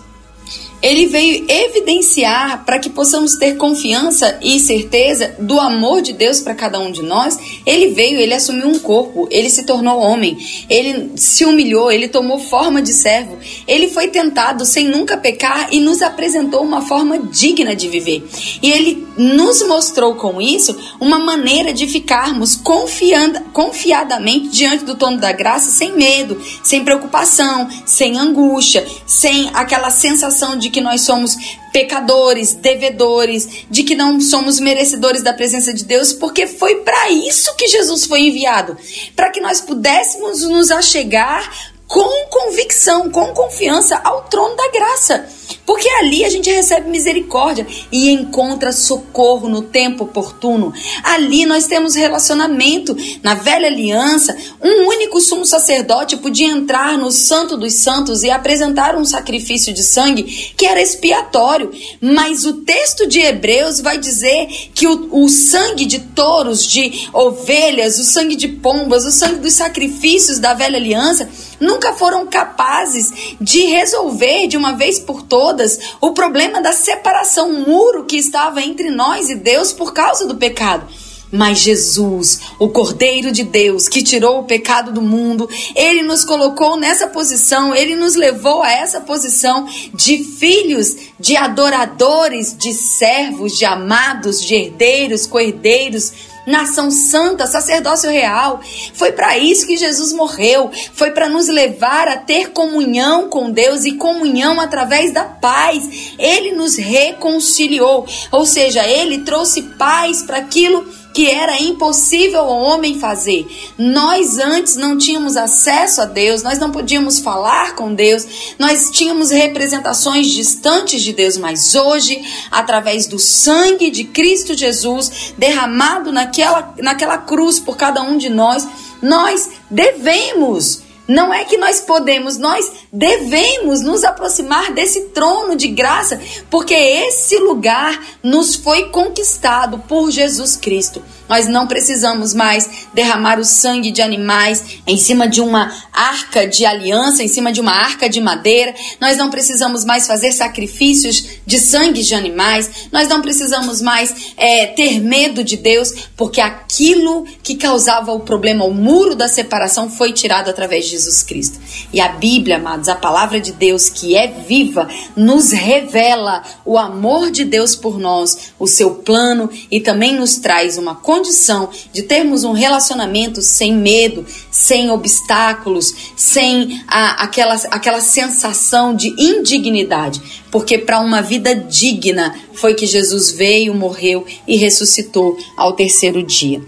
ele 0.81 1.07
veio 1.07 1.45
evidenciar 1.49 2.63
para 2.65 2.79
que 2.79 2.89
possamos 2.89 3.35
ter 3.35 3.55
confiança 3.57 4.37
e 4.41 4.59
certeza 4.59 5.35
do 5.39 5.59
amor 5.59 6.01
de 6.01 6.13
Deus 6.13 6.41
para 6.41 6.53
cada 6.53 6.79
um 6.79 6.91
de 6.91 7.01
nós. 7.01 7.37
Ele 7.65 7.89
veio, 7.89 8.19
ele 8.19 8.33
assumiu 8.33 8.67
um 8.67 8.79
corpo, 8.79 9.27
ele 9.31 9.49
se 9.49 9.63
tornou 9.63 9.99
homem, 9.99 10.37
ele 10.69 11.13
se 11.15 11.45
humilhou, 11.45 11.91
ele 11.91 12.07
tomou 12.07 12.39
forma 12.39 12.81
de 12.81 12.93
servo, 12.93 13.37
ele 13.67 13.87
foi 13.87 14.07
tentado 14.07 14.65
sem 14.65 14.87
nunca 14.87 15.17
pecar 15.17 15.69
e 15.71 15.79
nos 15.79 16.01
apresentou 16.01 16.61
uma 16.61 16.81
forma 16.81 17.17
digna 17.17 17.75
de 17.75 17.87
viver. 17.87 18.27
E 18.61 18.71
ele 18.71 19.05
nos 19.17 19.65
mostrou 19.67 20.15
com 20.15 20.41
isso 20.41 20.75
uma 20.99 21.17
maneira 21.17 21.73
de 21.73 21.87
ficarmos 21.87 22.55
confiando, 22.55 23.41
confiadamente 23.53 24.49
diante 24.49 24.83
do 24.85 24.95
trono 24.95 25.17
da 25.17 25.31
graça, 25.31 25.69
sem 25.69 25.93
medo, 25.93 26.41
sem 26.63 26.83
preocupação, 26.83 27.69
sem 27.85 28.17
angústia, 28.17 28.85
sem 29.05 29.49
aquela 29.53 29.89
sensação 29.89 30.57
de 30.57 30.69
que 30.75 30.81
nós 30.81 31.01
somos 31.01 31.37
pecadores, 31.71 32.53
devedores, 32.53 33.65
de 33.71 33.81
que 33.81 33.95
não 33.95 34.19
somos 34.19 34.59
merecedores 34.59 35.23
da 35.23 35.31
presença 35.31 35.73
de 35.73 35.85
Deus, 35.85 36.11
porque 36.11 36.45
foi 36.45 36.81
para 36.81 37.09
isso 37.11 37.55
que 37.55 37.69
Jesus 37.69 38.05
foi 38.05 38.19
enviado, 38.27 38.77
para 39.15 39.29
que 39.29 39.39
nós 39.39 39.61
pudéssemos 39.61 40.41
nos 40.41 40.71
achegar 40.71 41.73
com 41.87 42.25
convicção, 42.29 43.09
com 43.09 43.27
confiança 43.33 43.99
ao 44.03 44.23
trono 44.23 44.55
da 44.55 44.67
graça. 44.69 45.25
Porque 45.65 45.89
ali 45.89 46.23
a 46.23 46.29
gente 46.29 46.49
recebe 46.49 46.89
misericórdia 46.89 47.65
e 47.91 48.09
encontra 48.11 48.71
socorro 48.71 49.49
no 49.49 49.63
tempo 49.63 50.03
oportuno. 50.03 50.71
Ali 51.03 51.45
nós 51.45 51.65
temos 51.65 51.95
relacionamento. 51.95 52.95
Na 53.23 53.33
velha 53.33 53.67
aliança, 53.67 54.35
um 54.61 54.87
único 54.87 55.19
sumo 55.19 55.45
sacerdote 55.45 56.17
podia 56.17 56.47
entrar 56.47 56.97
no 56.97 57.11
Santo 57.11 57.57
dos 57.57 57.73
Santos 57.73 58.23
e 58.23 58.29
apresentar 58.29 58.95
um 58.95 59.05
sacrifício 59.05 59.73
de 59.73 59.83
sangue 59.83 60.23
que 60.55 60.65
era 60.65 60.81
expiatório. 60.81 61.71
Mas 61.99 62.45
o 62.45 62.61
texto 62.61 63.07
de 63.07 63.19
Hebreus 63.19 63.79
vai 63.79 63.97
dizer 63.97 64.47
que 64.73 64.87
o, 64.87 65.23
o 65.23 65.29
sangue 65.29 65.85
de 65.85 65.99
touros, 65.99 66.65
de 66.65 67.09
ovelhas, 67.11 67.97
o 67.97 68.03
sangue 68.03 68.35
de 68.35 68.47
pombas, 68.47 69.05
o 69.05 69.11
sangue 69.11 69.39
dos 69.39 69.53
sacrifícios 69.53 70.37
da 70.37 70.53
velha 70.53 70.77
aliança 70.77 71.27
nunca 71.59 71.93
foram 71.93 72.25
capazes 72.27 73.35
de 73.39 73.65
resolver 73.65 74.47
de 74.47 74.57
uma 74.57 74.73
vez 74.73 74.99
por 74.99 75.21
todas 75.21 75.79
o 76.01 76.11
problema 76.11 76.61
da 76.61 76.71
separação, 76.71 77.49
um 77.49 77.65
muro 77.67 78.05
que 78.05 78.17
estava 78.17 78.61
entre 78.61 78.89
nós 78.89 79.29
e 79.29 79.35
Deus 79.35 79.71
por 79.71 79.93
causa 79.93 80.25
do 80.25 80.35
pecado. 80.35 80.87
Mas 81.31 81.59
Jesus, 81.59 82.39
o 82.59 82.69
Cordeiro 82.69 83.31
de 83.31 83.43
Deus, 83.43 83.89
que 83.89 84.03
tirou 84.03 84.39
o 84.39 84.43
pecado 84.43 84.93
do 84.93 85.01
mundo, 85.01 85.49
ele 85.75 86.01
nos 86.01 86.23
colocou 86.23 86.77
nessa 86.77 87.07
posição, 87.07 87.75
ele 87.75 87.95
nos 87.95 88.15
levou 88.15 88.61
a 88.61 88.71
essa 88.71 89.01
posição 89.01 89.67
de 89.93 90.23
filhos, 90.23 90.95
de 91.19 91.35
adoradores, 91.35 92.55
de 92.57 92.73
servos, 92.73 93.57
de 93.57 93.65
amados, 93.65 94.41
de 94.41 94.55
herdeiros, 94.55 95.25
coerdeiros 95.25 96.13
nação 96.45 96.91
santa, 96.91 97.47
sacerdócio 97.47 98.09
real. 98.09 98.59
Foi 98.93 99.11
para 99.11 99.37
isso 99.37 99.65
que 99.65 99.77
Jesus 99.77 100.13
morreu. 100.13 100.71
Foi 100.93 101.11
para 101.11 101.29
nos 101.29 101.47
levar 101.47 102.07
a 102.07 102.17
ter 102.17 102.51
comunhão 102.51 103.29
com 103.29 103.51
Deus 103.51 103.85
e 103.85 103.93
comunhão 103.93 104.59
através 104.59 105.11
da 105.13 105.23
paz. 105.23 106.15
Ele 106.17 106.51
nos 106.51 106.75
reconciliou, 106.75 108.05
ou 108.31 108.45
seja, 108.45 108.87
ele 108.87 109.19
trouxe 109.19 109.61
paz 109.63 110.21
para 110.23 110.37
aquilo 110.37 110.85
que 111.15 111.31
era 111.31 111.61
impossível 111.61 112.41
ao 112.41 112.61
homem 112.61 112.99
fazer. 112.99 113.47
Nós 113.77 114.37
antes 114.37 114.75
não 114.75 114.97
tínhamos 114.97 115.37
acesso 115.37 116.01
a 116.01 116.05
Deus, 116.05 116.43
nós 116.43 116.59
não 116.59 116.71
podíamos 116.71 117.19
falar 117.19 117.73
com 117.73 117.93
Deus, 117.93 118.27
nós 118.59 118.89
tínhamos 118.91 119.31
representações 119.31 120.27
distantes 120.27 121.01
de 121.01 121.13
Deus, 121.13 121.37
mas 121.37 121.73
hoje, 121.73 122.21
através 122.51 123.07
do 123.07 123.17
sangue 123.17 123.89
de 123.89 124.03
Cristo 124.03 124.53
Jesus 124.53 125.33
derramado 125.37 126.11
naquela, 126.11 126.73
naquela 126.79 127.17
cruz 127.17 127.61
por 127.61 127.77
cada 127.77 128.01
um 128.01 128.17
de 128.17 128.27
nós, 128.27 128.67
nós 129.01 129.51
devemos 129.71 130.81
não 131.07 131.33
é 131.33 131.43
que 131.45 131.57
nós 131.57 131.81
podemos, 131.81 132.37
nós 132.37 132.71
devemos 132.91 133.81
nos 133.81 134.03
aproximar 134.03 134.71
desse 134.73 135.09
trono 135.09 135.55
de 135.55 135.67
graça, 135.67 136.19
porque 136.49 136.73
esse 136.73 137.37
lugar 137.37 137.99
nos 138.23 138.55
foi 138.55 138.89
conquistado 138.89 139.79
por 139.87 140.09
Jesus 140.09 140.55
Cristo. 140.55 141.03
Nós 141.27 141.47
não 141.47 141.67
precisamos 141.67 142.33
mais 142.33 142.87
derramar 142.93 143.39
o 143.39 143.45
sangue 143.45 143.91
de 143.91 144.01
animais 144.01 144.63
em 144.85 144.97
cima 144.97 145.27
de 145.27 145.41
uma 145.41 145.71
arca 145.91 146.47
de 146.47 146.65
aliança, 146.65 147.23
em 147.23 147.27
cima 147.27 147.51
de 147.51 147.59
uma 147.59 147.71
arca 147.71 148.09
de 148.09 148.21
madeira. 148.21 148.73
Nós 148.99 149.17
não 149.17 149.29
precisamos 149.29 149.83
mais 149.83 150.05
fazer 150.05 150.31
sacrifícios 150.31 151.25
de 151.45 151.59
sangue 151.59 152.03
de 152.03 152.13
animais. 152.13 152.87
Nós 152.91 153.07
não 153.07 153.21
precisamos 153.21 153.81
mais 153.81 154.33
é, 154.37 154.67
ter 154.67 154.99
medo 154.99 155.43
de 155.43 155.57
Deus, 155.57 155.93
porque 156.15 156.41
aquilo 156.41 157.25
que 157.41 157.55
causava 157.55 158.11
o 158.11 158.19
problema, 158.19 158.65
o 158.65 158.73
muro 158.73 159.15
da 159.15 159.27
separação, 159.27 159.89
foi 159.89 160.13
tirado 160.13 160.49
através 160.49 160.85
de 160.85 160.91
Jesus 160.91 161.23
Cristo. 161.23 161.59
E 161.91 161.99
a 161.99 162.09
Bíblia, 162.09 162.57
amados, 162.57 162.89
a 162.89 162.95
palavra 162.95 163.39
de 163.39 163.51
Deus, 163.51 163.89
que 163.89 164.15
é 164.15 164.27
viva, 164.27 164.87
nos 165.15 165.51
revela 165.51 166.43
o 166.63 166.77
amor 166.77 167.31
de 167.31 167.43
Deus 167.43 167.75
por 167.75 167.99
nós, 167.99 168.53
o 168.59 168.67
seu 168.67 168.95
plano 168.95 169.49
e 169.71 169.79
também 169.79 170.13
nos 170.13 170.37
traz 170.37 170.77
uma 170.77 170.95
condição 171.15 171.69
de 171.93 172.03
termos 172.03 172.43
um 172.43 172.51
relacionamento 172.51 173.41
sem 173.41 173.73
medo, 173.73 174.25
sem 174.51 174.91
obstáculos, 174.91 175.93
sem 176.15 176.83
a, 176.87 177.23
aquela, 177.23 177.55
aquela 177.71 178.01
sensação 178.01 178.93
de 178.93 179.09
indignidade. 179.17 180.21
Porque 180.51 180.77
para 180.77 180.99
uma 180.99 181.21
vida 181.21 181.55
digna 181.55 182.35
foi 182.53 182.73
que 182.73 182.85
Jesus 182.85 183.31
veio, 183.31 183.73
morreu 183.73 184.25
e 184.45 184.57
ressuscitou 184.57 185.37
ao 185.55 185.73
terceiro 185.73 186.21
dia. 186.21 186.61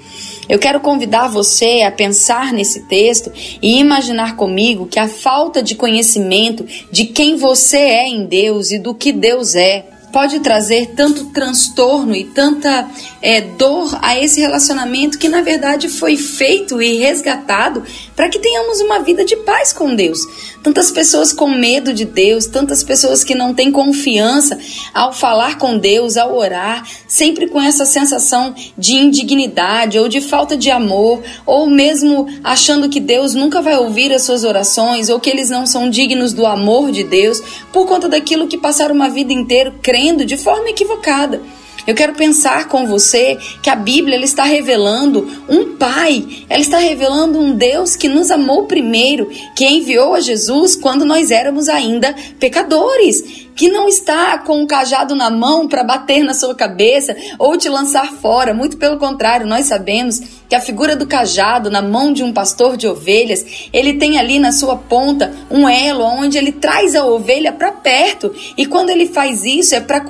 Eu 0.47 0.59
quero 0.59 0.79
convidar 0.79 1.27
você 1.27 1.81
a 1.81 1.91
pensar 1.91 2.53
nesse 2.53 2.83
texto 2.83 3.29
e 3.61 3.79
imaginar 3.79 4.37
comigo 4.37 4.87
que 4.87 4.97
a 4.97 5.09
falta 5.09 5.61
de 5.61 5.75
conhecimento 5.75 6.65
de 6.89 7.05
quem 7.05 7.35
você 7.35 7.77
é 7.77 8.07
em 8.07 8.25
Deus 8.25 8.71
e 8.71 8.79
do 8.79 8.93
que 8.93 9.11
Deus 9.11 9.55
é 9.55 9.85
pode 10.11 10.39
trazer 10.39 10.93
tanto 10.95 11.25
transtorno 11.25 12.15
e 12.15 12.23
tanta 12.23 12.89
é, 13.27 13.41
dor 13.41 13.99
a 14.01 14.17
esse 14.17 14.39
relacionamento 14.39 15.19
que 15.19 15.27
na 15.27 15.41
verdade 15.41 15.89
foi 15.89 16.15
feito 16.15 16.81
e 16.81 16.95
resgatado 16.95 17.83
para 18.15 18.29
que 18.29 18.39
tenhamos 18.39 18.79
uma 18.79 18.99
vida 18.99 19.25
de 19.25 19.35
paz 19.35 19.73
com 19.73 19.93
Deus. 19.93 20.19
Tantas 20.63 20.91
pessoas 20.91 21.33
com 21.33 21.49
medo 21.49 21.93
de 21.93 22.05
Deus, 22.05 22.45
tantas 22.45 22.85
pessoas 22.85 23.25
que 23.25 23.35
não 23.35 23.53
têm 23.53 23.69
confiança 23.69 24.57
ao 24.93 25.11
falar 25.11 25.57
com 25.57 25.77
Deus, 25.77 26.15
ao 26.15 26.37
orar, 26.37 26.87
sempre 27.05 27.49
com 27.49 27.61
essa 27.61 27.85
sensação 27.85 28.55
de 28.77 28.95
indignidade 28.95 29.99
ou 29.99 30.07
de 30.07 30.21
falta 30.21 30.55
de 30.55 30.71
amor, 30.71 31.21
ou 31.45 31.69
mesmo 31.69 32.27
achando 32.41 32.87
que 32.87 33.01
Deus 33.01 33.33
nunca 33.33 33.61
vai 33.61 33.75
ouvir 33.75 34.13
as 34.13 34.21
suas 34.21 34.45
orações 34.45 35.09
ou 35.09 35.19
que 35.19 35.29
eles 35.29 35.49
não 35.49 35.67
são 35.67 35.89
dignos 35.89 36.31
do 36.31 36.45
amor 36.45 36.93
de 36.93 37.03
Deus 37.03 37.41
por 37.73 37.85
conta 37.85 38.07
daquilo 38.07 38.47
que 38.47 38.57
passaram 38.57 38.95
uma 38.95 39.09
vida 39.09 39.33
inteira 39.33 39.75
crendo 39.81 40.23
de 40.23 40.37
forma 40.37 40.69
equivocada. 40.69 41.41
Eu 41.87 41.95
quero 41.95 42.13
pensar 42.13 42.67
com 42.67 42.85
você 42.85 43.37
que 43.63 43.69
a 43.69 43.75
Bíblia 43.75 44.15
ela 44.17 44.25
está 44.25 44.43
revelando 44.43 45.25
um 45.47 45.77
Pai, 45.77 46.25
ela 46.49 46.59
está 46.59 46.79
revelando 46.79 47.39
um 47.39 47.53
Deus 47.53 47.95
que 47.95 48.09
nos 48.09 48.29
amou 48.29 48.65
primeiro, 48.65 49.29
que 49.55 49.65
enviou 49.65 50.13
a 50.13 50.19
Jesus 50.19 50.75
quando 50.75 51.05
nós 51.05 51.31
éramos 51.31 51.69
ainda 51.69 52.13
pecadores 52.39 53.46
que 53.57 53.69
não 53.69 53.87
está 53.87 54.37
com 54.37 54.61
o 54.61 54.67
cajado 54.67 55.15
na 55.15 55.31
mão 55.31 55.67
para 55.67 55.83
bater 55.83 56.23
na 56.23 56.35
sua 56.35 56.53
cabeça 56.53 57.15
ou 57.39 57.57
te 57.57 57.67
lançar 57.67 58.13
fora. 58.13 58.53
Muito 58.53 58.77
pelo 58.77 58.97
contrário, 58.97 59.47
nós 59.47 59.65
sabemos 59.65 60.21
que 60.47 60.55
a 60.55 60.61
figura 60.61 60.95
do 60.95 61.07
cajado 61.07 61.69
na 61.69 61.81
mão 61.81 62.13
de 62.13 62.23
um 62.23 62.31
pastor 62.31 62.77
de 62.77 62.87
ovelhas, 62.87 63.69
ele 63.73 63.95
tem 63.95 64.17
ali 64.17 64.39
na 64.39 64.51
sua 64.51 64.77
ponta 64.77 65.33
um 65.49 65.67
elo 65.67 66.03
onde 66.03 66.37
ele 66.37 66.51
traz 66.51 66.95
a 66.95 67.05
ovelha 67.05 67.51
para 67.51 67.71
perto. 67.71 68.33
E 68.55 68.65
quando 68.65 68.91
ele 68.91 69.07
faz 69.07 69.43
isso, 69.43 69.75
é 69.75 69.81
para 69.81 70.01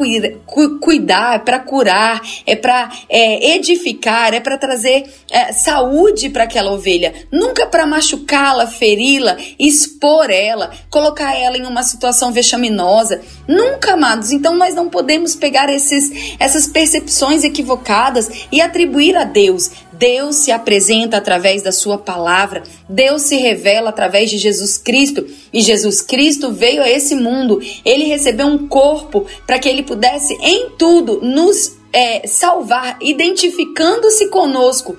cuidar, 0.79 1.35
é 1.35 1.39
para 1.39 1.59
curar, 1.59 2.21
é 2.45 2.55
para 2.55 2.91
é, 3.09 3.55
edificar, 3.55 4.33
é 4.33 4.39
para 4.39 4.57
trazer 4.57 5.05
é, 5.31 5.53
saúde 5.53 6.29
para 6.29 6.43
aquela 6.43 6.71
ovelha. 6.71 7.13
Nunca 7.31 7.65
para 7.65 7.87
machucá-la, 7.87 8.67
feri-la, 8.67 9.37
expor 9.57 10.29
ela, 10.29 10.71
colocar 10.89 11.35
ela 11.35 11.57
em 11.57 11.65
uma 11.65 11.83
situação 11.83 12.31
vexaminosa. 12.31 13.21
Nunca, 13.47 13.93
amados. 13.93 14.31
Então 14.31 14.55
nós 14.55 14.75
não 14.75 14.89
podemos 14.89 15.35
pegar 15.35 15.69
esses, 15.69 16.35
essas 16.39 16.67
percepções 16.67 17.43
equivocadas 17.43 18.29
e 18.51 18.59
atribuir 18.59 19.15
a 19.15 19.23
Deus. 19.23 19.71
Deus 19.93 20.35
se 20.35 20.51
apresenta 20.51 21.17
através 21.17 21.63
da 21.63 21.71
sua 21.71 21.97
palavra. 21.97 22.63
Deus 22.87 23.23
se 23.23 23.37
revela 23.37 23.89
através 23.89 24.29
de 24.29 24.37
Jesus 24.37 24.77
Cristo. 24.77 25.25
E 25.53 25.61
Jesus 25.61 26.01
Cristo 26.01 26.51
veio 26.51 26.83
a 26.83 26.89
esse 26.89 27.15
mundo. 27.15 27.61
Ele 27.85 28.03
recebeu 28.03 28.47
um 28.47 28.67
corpo 28.67 29.25
para 29.45 29.57
que 29.57 29.69
ele 29.69 29.83
pudesse 29.83 30.33
em 30.41 30.71
tudo 30.77 31.21
nos 31.21 31.77
é, 31.93 32.27
salvar, 32.27 32.97
identificando-se 33.01 34.27
conosco 34.27 34.97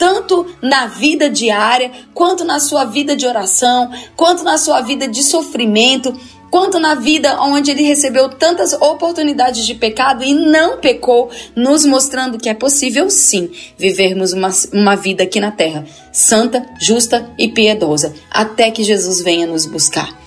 tanto 0.00 0.46
na 0.62 0.86
vida 0.86 1.28
diária, 1.28 1.92
quanto 2.14 2.42
na 2.42 2.58
sua 2.58 2.86
vida 2.86 3.14
de 3.14 3.26
oração, 3.26 3.90
quanto 4.16 4.42
na 4.42 4.56
sua 4.56 4.80
vida 4.80 5.06
de 5.06 5.22
sofrimento, 5.22 6.18
quanto 6.50 6.78
na 6.78 6.94
vida 6.94 7.40
onde 7.40 7.70
ele 7.70 7.82
recebeu 7.82 8.28
tantas 8.28 8.72
oportunidades 8.72 9.64
de 9.64 9.74
pecado 9.74 10.24
e 10.24 10.34
não 10.34 10.78
pecou, 10.78 11.30
nos 11.54 11.84
mostrando 11.84 12.38
que 12.38 12.48
é 12.48 12.54
possível 12.54 13.08
sim 13.08 13.50
vivermos 13.78 14.32
uma, 14.32 14.50
uma 14.72 14.96
vida 14.96 15.22
aqui 15.22 15.40
na 15.40 15.50
terra, 15.50 15.84
santa, 16.12 16.66
justa 16.80 17.30
e 17.38 17.48
piedosa, 17.48 18.14
até 18.30 18.70
que 18.70 18.82
Jesus 18.82 19.22
venha 19.22 19.46
nos 19.46 19.64
buscar. 19.64 20.18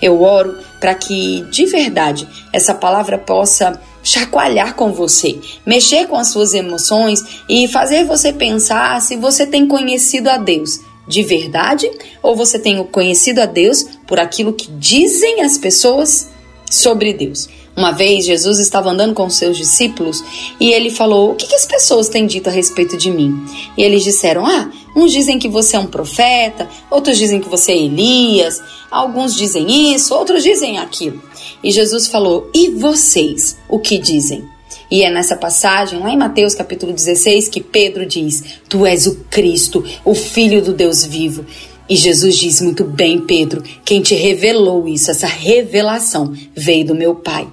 Eu 0.00 0.22
oro 0.22 0.58
para 0.78 0.94
que 0.94 1.42
de 1.50 1.66
verdade 1.66 2.28
essa 2.52 2.74
palavra 2.74 3.18
possa 3.18 3.80
chacoalhar 4.02 4.74
com 4.74 4.92
você, 4.92 5.38
mexer 5.66 6.06
com 6.06 6.16
as 6.16 6.28
suas 6.28 6.54
emoções 6.54 7.22
e 7.48 7.68
fazer 7.68 8.04
você 8.04 8.32
pensar 8.32 9.00
se 9.02 9.16
você 9.16 9.46
tem 9.46 9.66
conhecido 9.66 10.28
a 10.28 10.38
Deus 10.38 10.80
de 11.06 11.22
verdade 11.22 11.90
ou 12.22 12.36
você 12.36 12.58
tem 12.58 12.82
conhecido 12.84 13.40
a 13.40 13.46
Deus 13.46 13.84
por 14.10 14.18
aquilo 14.18 14.52
que 14.52 14.68
dizem 14.72 15.42
as 15.42 15.56
pessoas 15.56 16.28
sobre 16.68 17.14
Deus? 17.14 17.48
Uma 17.76 17.92
vez 17.92 18.26
Jesus 18.26 18.58
estava 18.58 18.90
andando 18.90 19.14
com 19.14 19.30
seus 19.30 19.56
discípulos 19.56 20.22
e 20.58 20.72
ele 20.72 20.90
falou: 20.90 21.30
O 21.30 21.34
que, 21.36 21.46
que, 21.46 21.54
as 21.54 21.64
pessoas 21.64 22.08
têm 22.08 22.26
dito 22.26 22.48
a 22.48 22.52
respeito 22.52 22.96
de 22.96 23.08
mim? 23.08 23.32
E 23.78 23.82
eles 23.82 24.02
disseram: 24.02 24.44
Ah, 24.44 24.68
uns 24.96 25.12
dizem 25.12 25.38
que 25.38 25.48
você 25.48 25.76
é 25.76 25.78
um 25.78 25.86
profeta, 25.86 26.68
outros 26.90 27.16
dizem 27.16 27.40
que 27.40 27.48
você 27.48 27.70
é 27.70 27.78
Elias, 27.78 28.60
alguns 28.90 29.36
dizem 29.36 29.94
isso, 29.94 30.12
outros 30.12 30.42
dizem 30.42 30.78
aquilo. 30.78 31.22
E 31.62 31.70
Jesus 31.70 32.08
falou: 32.08 32.50
E 32.52 32.70
vocês, 32.70 33.56
o 33.68 33.78
que 33.78 33.96
dizem? 33.96 34.44
E 34.90 35.04
é 35.04 35.10
nessa 35.10 35.36
passagem, 35.36 36.00
lá 36.00 36.10
em 36.10 36.16
Mateus 36.16 36.52
capítulo 36.52 36.92
16, 36.92 37.48
que 37.48 37.60
Pedro 37.60 38.04
diz: 38.04 38.42
Tu 38.68 38.84
és 38.84 39.06
o 39.06 39.24
Cristo, 39.30 39.84
o 40.04 40.16
Filho 40.16 40.60
do 40.60 40.72
Deus 40.72 41.04
vivo. 41.04 41.46
E 41.90 41.96
Jesus 41.96 42.36
diz 42.36 42.60
muito 42.60 42.84
bem, 42.84 43.18
Pedro, 43.18 43.64
quem 43.84 44.00
te 44.00 44.14
revelou 44.14 44.86
isso, 44.86 45.10
essa 45.10 45.26
revelação 45.26 46.32
veio 46.54 46.86
do 46.86 46.94
meu 46.94 47.16
Pai. 47.16 47.48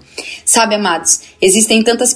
Sabe, 0.46 0.76
amados, 0.76 1.22
existem 1.42 1.84
tantas 1.84 2.16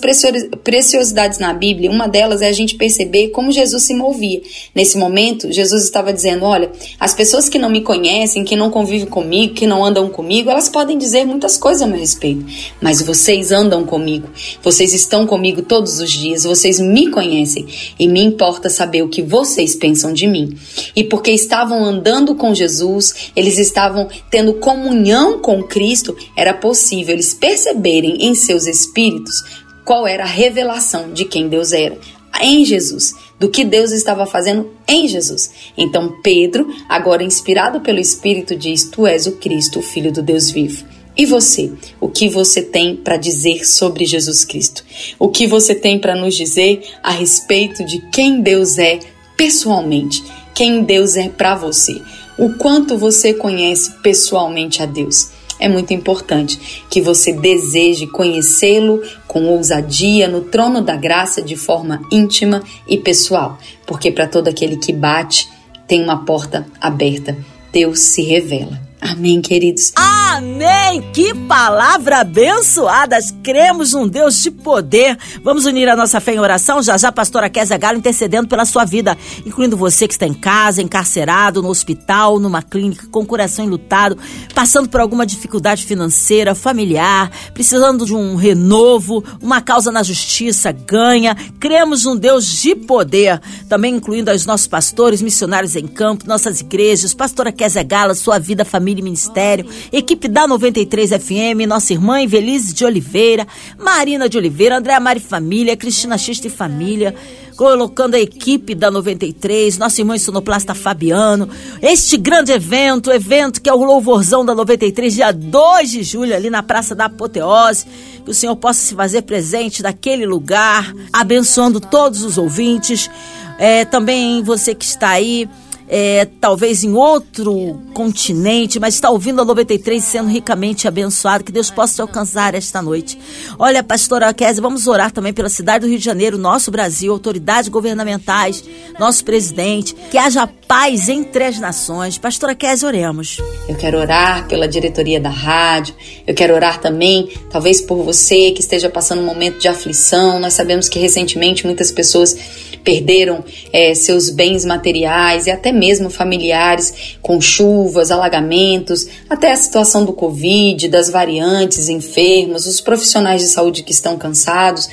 preciosidades 0.63 1.37
na 1.37 1.53
Bíblia, 1.53 1.89
uma 1.89 2.07
delas 2.07 2.41
é 2.41 2.47
a 2.47 2.51
gente 2.51 2.75
perceber 2.75 3.29
como 3.29 3.51
Jesus 3.51 3.83
se 3.83 3.93
movia. 3.93 4.41
Nesse 4.73 4.97
momento, 4.97 5.51
Jesus 5.51 5.83
estava 5.83 6.13
dizendo: 6.13 6.45
Olha, 6.45 6.71
as 6.99 7.13
pessoas 7.13 7.49
que 7.49 7.59
não 7.59 7.69
me 7.69 7.81
conhecem, 7.81 8.43
que 8.43 8.55
não 8.55 8.71
convivem 8.71 9.05
comigo, 9.05 9.53
que 9.53 9.67
não 9.67 9.83
andam 9.83 10.09
comigo, 10.09 10.49
elas 10.49 10.69
podem 10.69 10.97
dizer 10.97 11.25
muitas 11.25 11.57
coisas 11.57 11.81
a 11.81 11.87
meu 11.87 11.99
respeito, 11.99 12.45
mas 12.79 13.01
vocês 13.01 13.51
andam 13.51 13.83
comigo, 13.83 14.29
vocês 14.63 14.93
estão 14.93 15.27
comigo 15.27 15.61
todos 15.61 15.99
os 15.99 16.11
dias, 16.11 16.43
vocês 16.43 16.79
me 16.79 17.09
conhecem 17.09 17.67
e 17.99 18.07
me 18.07 18.23
importa 18.23 18.69
saber 18.69 19.03
o 19.03 19.09
que 19.09 19.21
vocês 19.21 19.75
pensam 19.75 20.13
de 20.13 20.27
mim. 20.27 20.57
E 20.95 21.03
porque 21.03 21.31
estavam 21.31 21.83
andando 21.83 22.10
com 22.35 22.53
Jesus, 22.53 23.31
eles 23.35 23.57
estavam 23.57 24.07
tendo 24.29 24.55
comunhão 24.55 25.39
com 25.39 25.63
Cristo, 25.63 26.15
era 26.35 26.53
possível 26.53 27.13
eles 27.13 27.33
perceberem 27.33 28.25
em 28.25 28.35
seus 28.35 28.67
espíritos 28.67 29.43
qual 29.85 30.05
era 30.05 30.23
a 30.23 30.27
revelação 30.27 31.11
de 31.11 31.25
quem 31.25 31.47
Deus 31.47 31.71
era. 31.71 31.97
Em 32.41 32.65
Jesus, 32.65 33.13
do 33.39 33.49
que 33.49 33.63
Deus 33.63 33.91
estava 33.91 34.25
fazendo 34.25 34.71
em 34.87 35.07
Jesus. 35.07 35.51
Então 35.77 36.21
Pedro, 36.23 36.67
agora 36.87 37.23
inspirado 37.23 37.81
pelo 37.81 37.99
Espírito, 37.99 38.55
diz: 38.55 38.89
Tu 38.89 39.05
és 39.05 39.27
o 39.27 39.33
Cristo, 39.33 39.79
o 39.79 39.81
Filho 39.83 40.11
do 40.11 40.21
Deus 40.21 40.49
vivo. 40.49 40.85
E 41.17 41.25
você? 41.25 41.71
O 41.99 42.07
que 42.07 42.29
você 42.29 42.61
tem 42.61 42.95
para 42.95 43.17
dizer 43.17 43.65
sobre 43.65 44.05
Jesus 44.05 44.45
Cristo? 44.45 44.83
O 45.19 45.29
que 45.29 45.45
você 45.45 45.75
tem 45.75 45.99
para 45.99 46.15
nos 46.15 46.35
dizer 46.35 46.83
a 47.03 47.11
respeito 47.11 47.83
de 47.83 47.99
quem 48.11 48.41
Deus 48.41 48.77
é 48.77 48.99
pessoalmente? 49.35 50.23
Quem 50.61 50.83
Deus 50.83 51.17
é 51.17 51.27
para 51.27 51.55
você? 51.55 52.03
O 52.37 52.53
quanto 52.53 52.95
você 52.95 53.33
conhece 53.33 53.93
pessoalmente 54.03 54.83
a 54.83 54.85
Deus? 54.85 55.31
É 55.59 55.67
muito 55.67 55.91
importante 55.91 56.85
que 56.87 57.01
você 57.01 57.33
deseje 57.33 58.05
conhecê-lo 58.05 59.01
com 59.27 59.47
ousadia 59.47 60.27
no 60.27 60.41
trono 60.41 60.79
da 60.79 60.95
graça 60.95 61.41
de 61.41 61.55
forma 61.55 62.03
íntima 62.11 62.61
e 62.87 62.95
pessoal, 62.95 63.57
porque 63.87 64.11
para 64.11 64.27
todo 64.27 64.49
aquele 64.49 64.77
que 64.77 64.93
bate, 64.93 65.49
tem 65.87 66.03
uma 66.03 66.25
porta 66.25 66.67
aberta. 66.79 67.35
Deus 67.73 67.99
se 67.99 68.21
revela. 68.21 68.90
Amém, 69.01 69.41
queridos. 69.41 69.91
Amém! 69.95 71.01
Que 71.11 71.33
palavra 71.33 72.19
abençoada! 72.19 73.17
Cremos 73.41 73.93
num 73.93 74.07
Deus 74.07 74.39
de 74.43 74.51
poder. 74.51 75.17
Vamos 75.43 75.65
unir 75.65 75.89
a 75.89 75.95
nossa 75.95 76.19
fé 76.19 76.35
em 76.35 76.39
oração? 76.39 76.83
Já 76.83 76.97
já, 76.99 77.11
pastora 77.11 77.49
Kézia 77.49 77.79
Galo 77.79 77.97
intercedendo 77.97 78.47
pela 78.47 78.63
sua 78.63 78.85
vida, 78.85 79.17
incluindo 79.43 79.75
você 79.75 80.07
que 80.07 80.13
está 80.13 80.27
em 80.27 80.35
casa, 80.35 80.83
encarcerado, 80.83 81.63
no 81.63 81.69
hospital, 81.69 82.37
numa 82.37 82.61
clínica, 82.61 83.07
com 83.09 83.21
o 83.21 83.25
coração 83.25 83.65
enlutado, 83.65 84.19
passando 84.53 84.87
por 84.87 85.01
alguma 85.01 85.25
dificuldade 85.25 85.83
financeira, 85.83 86.53
familiar, 86.53 87.31
precisando 87.55 88.05
de 88.05 88.13
um 88.13 88.35
renovo, 88.35 89.23
uma 89.41 89.61
causa 89.61 89.91
na 89.91 90.03
justiça, 90.03 90.71
ganha. 90.71 91.35
Cremos 91.59 92.05
num 92.05 92.15
Deus 92.15 92.45
de 92.45 92.75
poder, 92.75 93.41
também 93.67 93.95
incluindo 93.95 94.31
os 94.31 94.45
nossos 94.45 94.67
pastores, 94.67 95.23
missionários 95.23 95.75
em 95.75 95.87
campo, 95.87 96.27
nossas 96.27 96.61
igrejas, 96.61 97.15
pastora 97.15 97.51
Kézia 97.51 97.81
Gala, 97.81 98.13
sua 98.13 98.37
vida, 98.37 98.63
família 98.63 98.90
Família 98.91 99.01
e 99.01 99.03
Ministério, 99.03 99.65
equipe 99.91 100.27
da 100.27 100.45
93 100.47 101.11
FM, 101.11 101.67
nossa 101.67 101.93
irmã 101.93 102.21
Evelise 102.21 102.73
de 102.73 102.83
Oliveira, 102.83 103.47
Marina 103.77 104.27
de 104.27 104.37
Oliveira, 104.37 104.77
Andréa 104.77 104.99
Mari 104.99 105.19
Família, 105.19 105.77
Cristina 105.77 106.17
Xista 106.17 106.47
e 106.47 106.49
Família, 106.49 107.15
colocando 107.55 108.15
a 108.15 108.19
equipe 108.19 108.75
da 108.75 108.91
93, 108.91 109.77
nosso 109.77 110.01
irmão 110.01 110.17
sonoplasta 110.17 110.73
Fabiano, 110.75 111.47
este 111.81 112.17
grande 112.17 112.51
evento, 112.51 113.11
evento 113.11 113.61
que 113.61 113.69
é 113.69 113.73
o 113.73 113.83
Louvorzão 113.83 114.43
da 114.43 114.53
93, 114.53 115.13
dia 115.13 115.31
2 115.31 115.91
de 115.91 116.03
julho, 116.03 116.35
ali 116.35 116.49
na 116.49 116.61
Praça 116.61 116.93
da 116.93 117.05
Apoteose, 117.05 117.85
que 118.25 118.31
o 118.31 118.33
Senhor 118.33 118.55
possa 118.57 118.81
se 118.81 118.93
fazer 118.93 119.21
presente 119.21 119.81
daquele 119.81 120.25
lugar, 120.25 120.93
abençoando 121.13 121.79
todos 121.79 122.23
os 122.23 122.37
ouvintes, 122.37 123.09
é, 123.57 123.85
também 123.85 124.43
você 124.43 124.75
que 124.75 124.83
está 124.85 125.09
aí, 125.09 125.47
é, 125.93 126.25
talvez 126.39 126.85
em 126.85 126.93
outro 126.93 127.77
continente, 127.93 128.79
mas 128.79 128.93
está 128.93 129.09
ouvindo 129.09 129.41
a 129.41 129.45
93 129.45 130.01
sendo 130.01 130.29
ricamente 130.29 130.87
abençoado. 130.87 131.43
Que 131.43 131.51
Deus 131.51 131.69
possa 131.69 131.95
te 131.95 132.01
alcançar 132.01 132.55
esta 132.55 132.81
noite. 132.81 133.19
Olha, 133.59 133.83
pastora 133.83 134.33
Kézia, 134.33 134.61
vamos 134.61 134.87
orar 134.87 135.11
também 135.11 135.33
pela 135.33 135.49
cidade 135.49 135.85
do 135.85 135.89
Rio 135.89 135.99
de 135.99 136.05
Janeiro, 136.05 136.37
nosso 136.37 136.71
Brasil, 136.71 137.11
autoridades 137.11 137.67
governamentais, 137.67 138.63
nosso 138.97 139.25
presidente, 139.25 139.93
que 140.09 140.17
haja 140.17 140.47
paz 140.71 141.09
entre 141.09 141.43
as 141.43 141.59
nações. 141.59 142.17
Pastora 142.17 142.55
Kézia, 142.55 142.87
oremos. 142.87 143.39
Eu 143.67 143.75
quero 143.75 143.97
orar 143.97 144.47
pela 144.47 144.69
diretoria 144.69 145.19
da 145.19 145.29
rádio, 145.29 145.93
eu 146.25 146.33
quero 146.33 146.53
orar 146.53 146.79
também, 146.79 147.29
talvez 147.51 147.81
por 147.81 148.01
você 148.05 148.51
que 148.51 148.61
esteja 148.61 148.89
passando 148.89 149.21
um 149.21 149.25
momento 149.25 149.59
de 149.59 149.67
aflição. 149.67 150.39
Nós 150.39 150.53
sabemos 150.53 150.87
que 150.87 150.97
recentemente 150.97 151.65
muitas 151.65 151.91
pessoas 151.91 152.37
perderam 152.85 153.43
é, 153.73 153.93
seus 153.93 154.29
bens 154.29 154.63
materiais 154.63 155.45
e 155.45 155.51
até 155.51 155.73
mesmo 155.73 156.09
familiares 156.09 157.17
com 157.21 157.41
chuvas, 157.41 158.09
alagamentos, 158.09 159.07
até 159.29 159.51
a 159.51 159.57
situação 159.57 160.05
do 160.05 160.13
Covid, 160.13 160.87
das 160.87 161.09
variantes, 161.09 161.89
enfermos, 161.89 162.65
os 162.65 162.79
profissionais 162.79 163.41
de 163.41 163.49
saúde 163.49 163.83
que 163.83 163.91
estão 163.91 164.17
cansados. 164.17 164.87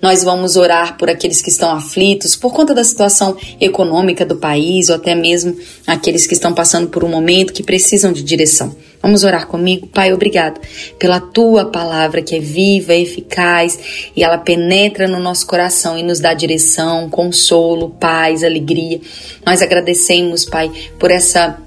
Nós 0.00 0.24
vamos 0.24 0.56
orar 0.56 0.96
por 0.96 1.10
aqueles 1.10 1.42
que 1.42 1.50
estão 1.50 1.70
aflitos 1.70 2.34
por 2.34 2.52
conta 2.52 2.74
da 2.74 2.82
situação 2.82 3.36
econômica 3.60 4.24
do 4.24 4.36
país 4.36 4.88
ou 4.88 4.96
até 4.96 5.14
mesmo 5.14 5.56
aqueles 5.86 6.26
que 6.26 6.34
estão 6.34 6.54
passando 6.54 6.88
por 6.88 7.04
um 7.04 7.08
momento 7.08 7.52
que 7.52 7.62
precisam 7.62 8.12
de 8.12 8.22
direção. 8.22 8.74
Vamos 9.02 9.24
orar 9.24 9.46
comigo? 9.46 9.86
Pai, 9.86 10.12
obrigado 10.12 10.60
pela 10.98 11.20
tua 11.20 11.66
palavra 11.66 12.22
que 12.22 12.36
é 12.36 12.40
viva, 12.40 12.94
eficaz 12.94 14.10
e 14.14 14.22
ela 14.22 14.38
penetra 14.38 15.08
no 15.08 15.18
nosso 15.18 15.46
coração 15.46 15.98
e 15.98 16.02
nos 16.02 16.20
dá 16.20 16.34
direção, 16.34 17.08
consolo, 17.08 17.90
paz, 17.90 18.44
alegria. 18.44 19.00
Nós 19.44 19.62
agradecemos, 19.62 20.44
Pai, 20.44 20.70
por 20.98 21.10
essa 21.10 21.58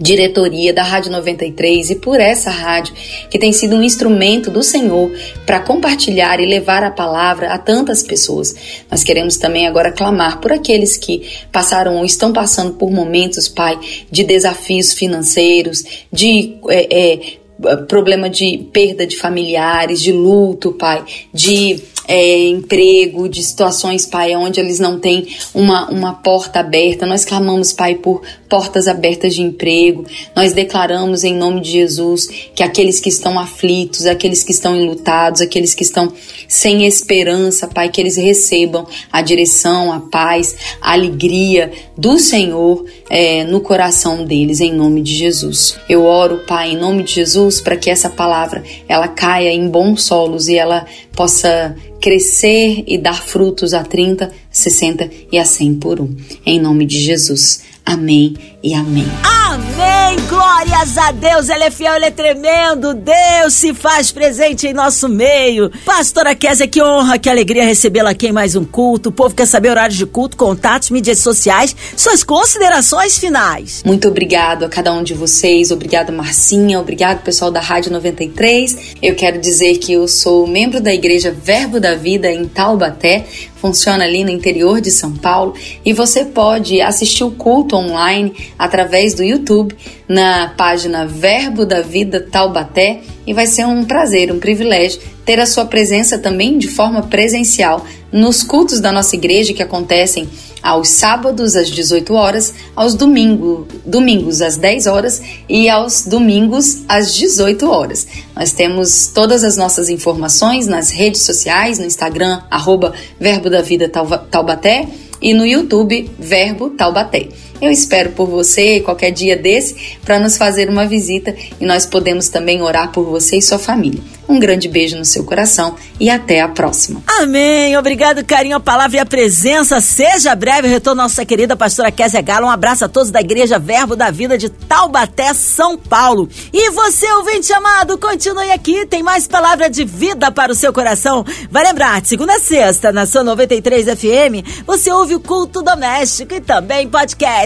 diretoria 0.00 0.72
da 0.72 0.82
Rádio 0.82 1.12
93 1.12 1.90
e 1.90 1.94
por 1.96 2.18
essa 2.18 2.50
rádio 2.50 2.94
que 3.28 3.38
tem 3.38 3.52
sido 3.52 3.76
um 3.76 3.82
instrumento 3.82 4.50
do 4.50 4.62
Senhor 4.62 5.12
para 5.44 5.60
compartilhar 5.60 6.40
e 6.40 6.46
levar 6.46 6.82
a 6.82 6.90
palavra 6.90 7.52
a 7.52 7.58
tantas 7.58 8.02
pessoas. 8.02 8.54
Nós 8.90 9.04
queremos 9.04 9.36
também 9.36 9.66
agora 9.66 9.92
clamar 9.92 10.40
por 10.40 10.52
aqueles 10.52 10.96
que 10.96 11.28
passaram 11.52 11.96
ou 11.96 12.04
estão 12.04 12.32
passando 12.32 12.74
por 12.74 12.90
momentos, 12.90 13.48
Pai, 13.48 13.78
de 14.10 14.24
desafios 14.24 14.94
financeiros, 14.94 15.84
de 16.10 16.56
é, 16.68 17.12
é, 17.12 17.40
problema 17.88 18.30
de 18.30 18.58
perda 18.72 19.06
de 19.06 19.16
familiares, 19.16 20.00
de 20.00 20.12
luto, 20.12 20.72
Pai, 20.72 21.04
de 21.32 21.82
é, 22.08 22.48
emprego, 22.48 23.28
de 23.28 23.42
situações, 23.42 24.06
Pai, 24.06 24.34
onde 24.34 24.58
eles 24.58 24.78
não 24.80 24.98
têm 24.98 25.28
uma, 25.54 25.88
uma 25.90 26.14
porta 26.14 26.60
aberta. 26.60 27.06
Nós 27.06 27.24
clamamos, 27.24 27.72
Pai, 27.72 27.94
por 27.96 28.22
portas 28.50 28.88
abertas 28.88 29.34
de 29.34 29.40
emprego. 29.40 30.04
Nós 30.34 30.52
declaramos 30.52 31.22
em 31.22 31.34
nome 31.34 31.60
de 31.60 31.70
Jesus 31.70 32.26
que 32.52 32.64
aqueles 32.64 32.98
que 32.98 33.08
estão 33.08 33.38
aflitos, 33.38 34.04
aqueles 34.04 34.42
que 34.42 34.50
estão 34.50 34.76
enlutados, 34.76 35.40
aqueles 35.40 35.72
que 35.72 35.84
estão 35.84 36.12
sem 36.48 36.84
esperança, 36.84 37.68
Pai, 37.68 37.88
que 37.88 38.00
eles 38.00 38.16
recebam 38.16 38.86
a 39.12 39.22
direção, 39.22 39.92
a 39.92 40.00
paz, 40.00 40.56
a 40.80 40.92
alegria 40.92 41.72
do 41.96 42.18
Senhor 42.18 42.84
é, 43.08 43.44
no 43.44 43.60
coração 43.60 44.24
deles, 44.24 44.60
em 44.60 44.72
nome 44.72 45.00
de 45.00 45.14
Jesus. 45.14 45.76
Eu 45.88 46.02
oro, 46.02 46.42
Pai, 46.46 46.72
em 46.72 46.76
nome 46.76 47.04
de 47.04 47.14
Jesus, 47.14 47.60
para 47.60 47.76
que 47.76 47.88
essa 47.88 48.10
palavra 48.10 48.64
ela 48.88 49.06
caia 49.06 49.52
em 49.52 49.68
bons 49.68 50.02
solos 50.02 50.48
e 50.48 50.56
ela 50.56 50.84
possa 51.14 51.76
crescer 52.00 52.82
e 52.86 52.98
dar 52.98 53.22
frutos 53.22 53.74
a 53.74 53.84
30, 53.84 54.32
60 54.50 55.10
e 55.30 55.38
a 55.38 55.44
100 55.44 55.74
por 55.74 56.00
um. 56.00 56.16
Em 56.44 56.58
nome 56.58 56.84
de 56.84 56.98
Jesus. 56.98 57.69
Amém 57.90 58.36
e 58.62 58.72
amém. 58.72 59.04
Amém! 59.24 60.16
Glórias 60.28 60.96
a 60.96 61.10
Deus! 61.10 61.48
Ele 61.48 61.64
é 61.64 61.70
fiel, 61.72 61.96
ele 61.96 62.04
é 62.04 62.10
tremendo. 62.12 62.94
Deus 62.94 63.54
se 63.54 63.74
faz 63.74 64.12
presente 64.12 64.68
em 64.68 64.72
nosso 64.72 65.08
meio. 65.08 65.72
Pastora 65.84 66.32
Kézia, 66.36 66.68
que 66.68 66.80
honra, 66.80 67.18
que 67.18 67.28
alegria 67.28 67.64
recebê-la 67.64 68.10
aqui 68.10 68.28
em 68.28 68.32
mais 68.32 68.54
um 68.54 68.64
culto. 68.64 69.08
O 69.08 69.12
povo 69.12 69.34
quer 69.34 69.46
saber 69.46 69.70
horários 69.70 69.98
de 69.98 70.06
culto, 70.06 70.36
contatos, 70.36 70.90
mídias 70.90 71.18
sociais, 71.18 71.74
suas 71.96 72.22
considerações 72.22 73.18
finais. 73.18 73.82
Muito 73.84 74.06
obrigado 74.06 74.64
a 74.64 74.68
cada 74.68 74.92
um 74.92 75.02
de 75.02 75.14
vocês. 75.14 75.72
Obrigado, 75.72 76.12
Marcinha. 76.12 76.78
Obrigado, 76.78 77.24
pessoal 77.24 77.50
da 77.50 77.60
Rádio 77.60 77.90
93. 77.90 78.94
Eu 79.02 79.16
quero 79.16 79.40
dizer 79.40 79.78
que 79.78 79.94
eu 79.94 80.06
sou 80.06 80.46
membro 80.46 80.80
da 80.80 80.94
Igreja 80.94 81.32
Verbo 81.32 81.80
da 81.80 81.96
Vida 81.96 82.30
em 82.30 82.44
Taubaté 82.44 83.26
funciona 83.60 84.04
ali 84.04 84.24
no 84.24 84.30
interior 84.30 84.80
de 84.80 84.90
São 84.90 85.12
Paulo 85.12 85.54
e 85.84 85.92
você 85.92 86.24
pode 86.24 86.80
assistir 86.80 87.22
o 87.24 87.30
culto 87.30 87.76
online 87.80 88.34
através 88.58 89.14
do 89.14 89.22
YouTube 89.22 89.74
na 90.08 90.52
página 90.56 91.06
Verbo 91.06 91.64
da 91.64 91.80
Vida 91.80 92.20
Taubaté 92.20 93.00
e 93.26 93.32
vai 93.32 93.46
ser 93.46 93.64
um 93.66 93.84
prazer, 93.84 94.32
um 94.32 94.38
privilégio 94.38 95.00
ter 95.24 95.38
a 95.38 95.46
sua 95.46 95.64
presença 95.64 96.18
também 96.18 96.58
de 96.58 96.68
forma 96.68 97.02
presencial 97.02 97.84
nos 98.12 98.42
cultos 98.42 98.80
da 98.80 98.90
nossa 98.90 99.14
igreja 99.14 99.52
que 99.52 99.62
acontecem 99.62 100.28
aos 100.62 100.88
sábados 100.88 101.56
às 101.56 101.70
18 101.70 102.12
horas, 102.12 102.52
aos 102.74 102.94
domingo, 102.94 103.66
domingos 103.84 104.42
às 104.42 104.56
10 104.56 104.86
horas 104.86 105.22
e 105.48 105.68
aos 105.68 106.04
domingos 106.04 106.82
às 106.88 107.14
18 107.14 107.68
horas. 107.70 108.06
Nós 108.34 108.52
temos 108.52 109.06
todas 109.14 109.44
as 109.44 109.56
nossas 109.56 109.88
informações 109.88 110.66
nas 110.66 110.90
redes 110.90 111.22
sociais, 111.22 111.78
no 111.78 111.86
Instagram, 111.86 112.42
arroba 112.50 112.92
Verbo 113.18 113.48
da 113.48 113.62
Vida 113.62 113.88
Taubaté 113.88 114.88
e 115.20 115.32
no 115.34 115.46
YouTube, 115.46 116.10
Verbo 116.18 116.70
Taubaté. 116.70 117.28
Eu 117.60 117.70
espero 117.70 118.10
por 118.12 118.26
você 118.26 118.80
qualquer 118.80 119.10
dia 119.10 119.36
desse 119.36 119.98
para 120.04 120.18
nos 120.18 120.36
fazer 120.36 120.68
uma 120.68 120.86
visita 120.86 121.34
e 121.60 121.66
nós 121.66 121.84
podemos 121.84 122.28
também 122.28 122.62
orar 122.62 122.90
por 122.90 123.04
você 123.04 123.36
e 123.36 123.42
sua 123.42 123.58
família. 123.58 124.00
Um 124.30 124.38
grande 124.38 124.68
beijo 124.68 124.96
no 124.96 125.04
seu 125.04 125.24
coração 125.24 125.74
e 125.98 126.08
até 126.08 126.40
a 126.40 126.46
próxima. 126.46 127.02
Amém. 127.04 127.76
Obrigado, 127.76 128.24
carinho, 128.24 128.56
a 128.56 128.60
palavra 128.60 128.98
e 128.98 129.00
a 129.00 129.04
presença. 129.04 129.80
Seja 129.80 130.36
breve 130.36 130.68
retorno 130.68 131.02
nossa 131.02 131.24
querida 131.26 131.56
pastora 131.56 131.90
Késia 131.90 132.20
Galo. 132.20 132.46
Um 132.46 132.50
abraço 132.50 132.84
a 132.84 132.88
todos 132.88 133.10
da 133.10 133.20
Igreja 133.20 133.58
Verbo 133.58 133.96
da 133.96 134.08
Vida 134.12 134.38
de 134.38 134.48
Taubaté, 134.48 135.34
São 135.34 135.76
Paulo. 135.76 136.28
E 136.52 136.70
você, 136.70 137.10
ouvinte 137.14 137.52
amado, 137.52 137.98
continue 137.98 138.52
aqui. 138.52 138.86
Tem 138.86 139.02
mais 139.02 139.26
palavra 139.26 139.68
de 139.68 139.84
vida 139.84 140.30
para 140.30 140.52
o 140.52 140.54
seu 140.54 140.72
coração. 140.72 141.24
Vai 141.50 141.64
lembrar, 141.64 142.00
segunda 142.06 142.36
a 142.36 142.38
sexta, 142.38 142.92
na 142.92 143.06
sua 143.06 143.24
93 143.24 143.86
FM, 143.86 144.64
você 144.64 144.92
ouve 144.92 145.16
o 145.16 145.20
culto 145.20 145.60
doméstico 145.60 146.34
e 146.34 146.40
também 146.40 146.88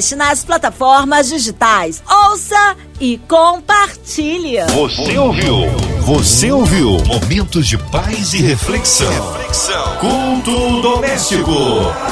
podcast 0.04 0.14
nas 0.14 0.44
plataformas 0.44 1.28
digitais. 1.28 2.02
Ouça 2.08 2.76
e 3.00 3.18
compartilhe. 3.26 4.58
Você 4.74 5.18
ouviu? 5.18 5.70
Você 6.00 6.52
ouviu? 6.52 6.98
Momentos 7.06 7.66
de 7.66 7.78
paz 7.78 8.34
e 8.34 8.42
reflexão. 8.42 9.10
reflexão. 9.32 9.96
Culto 9.98 10.82
doméstico. 10.82 11.52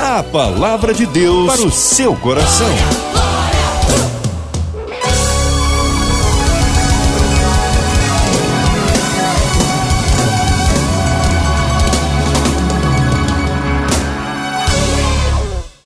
A 0.00 0.22
palavra 0.22 0.94
de 0.94 1.04
Deus 1.06 1.46
para 1.52 1.66
o 1.66 1.70
seu 1.70 2.16
coração. 2.16 2.66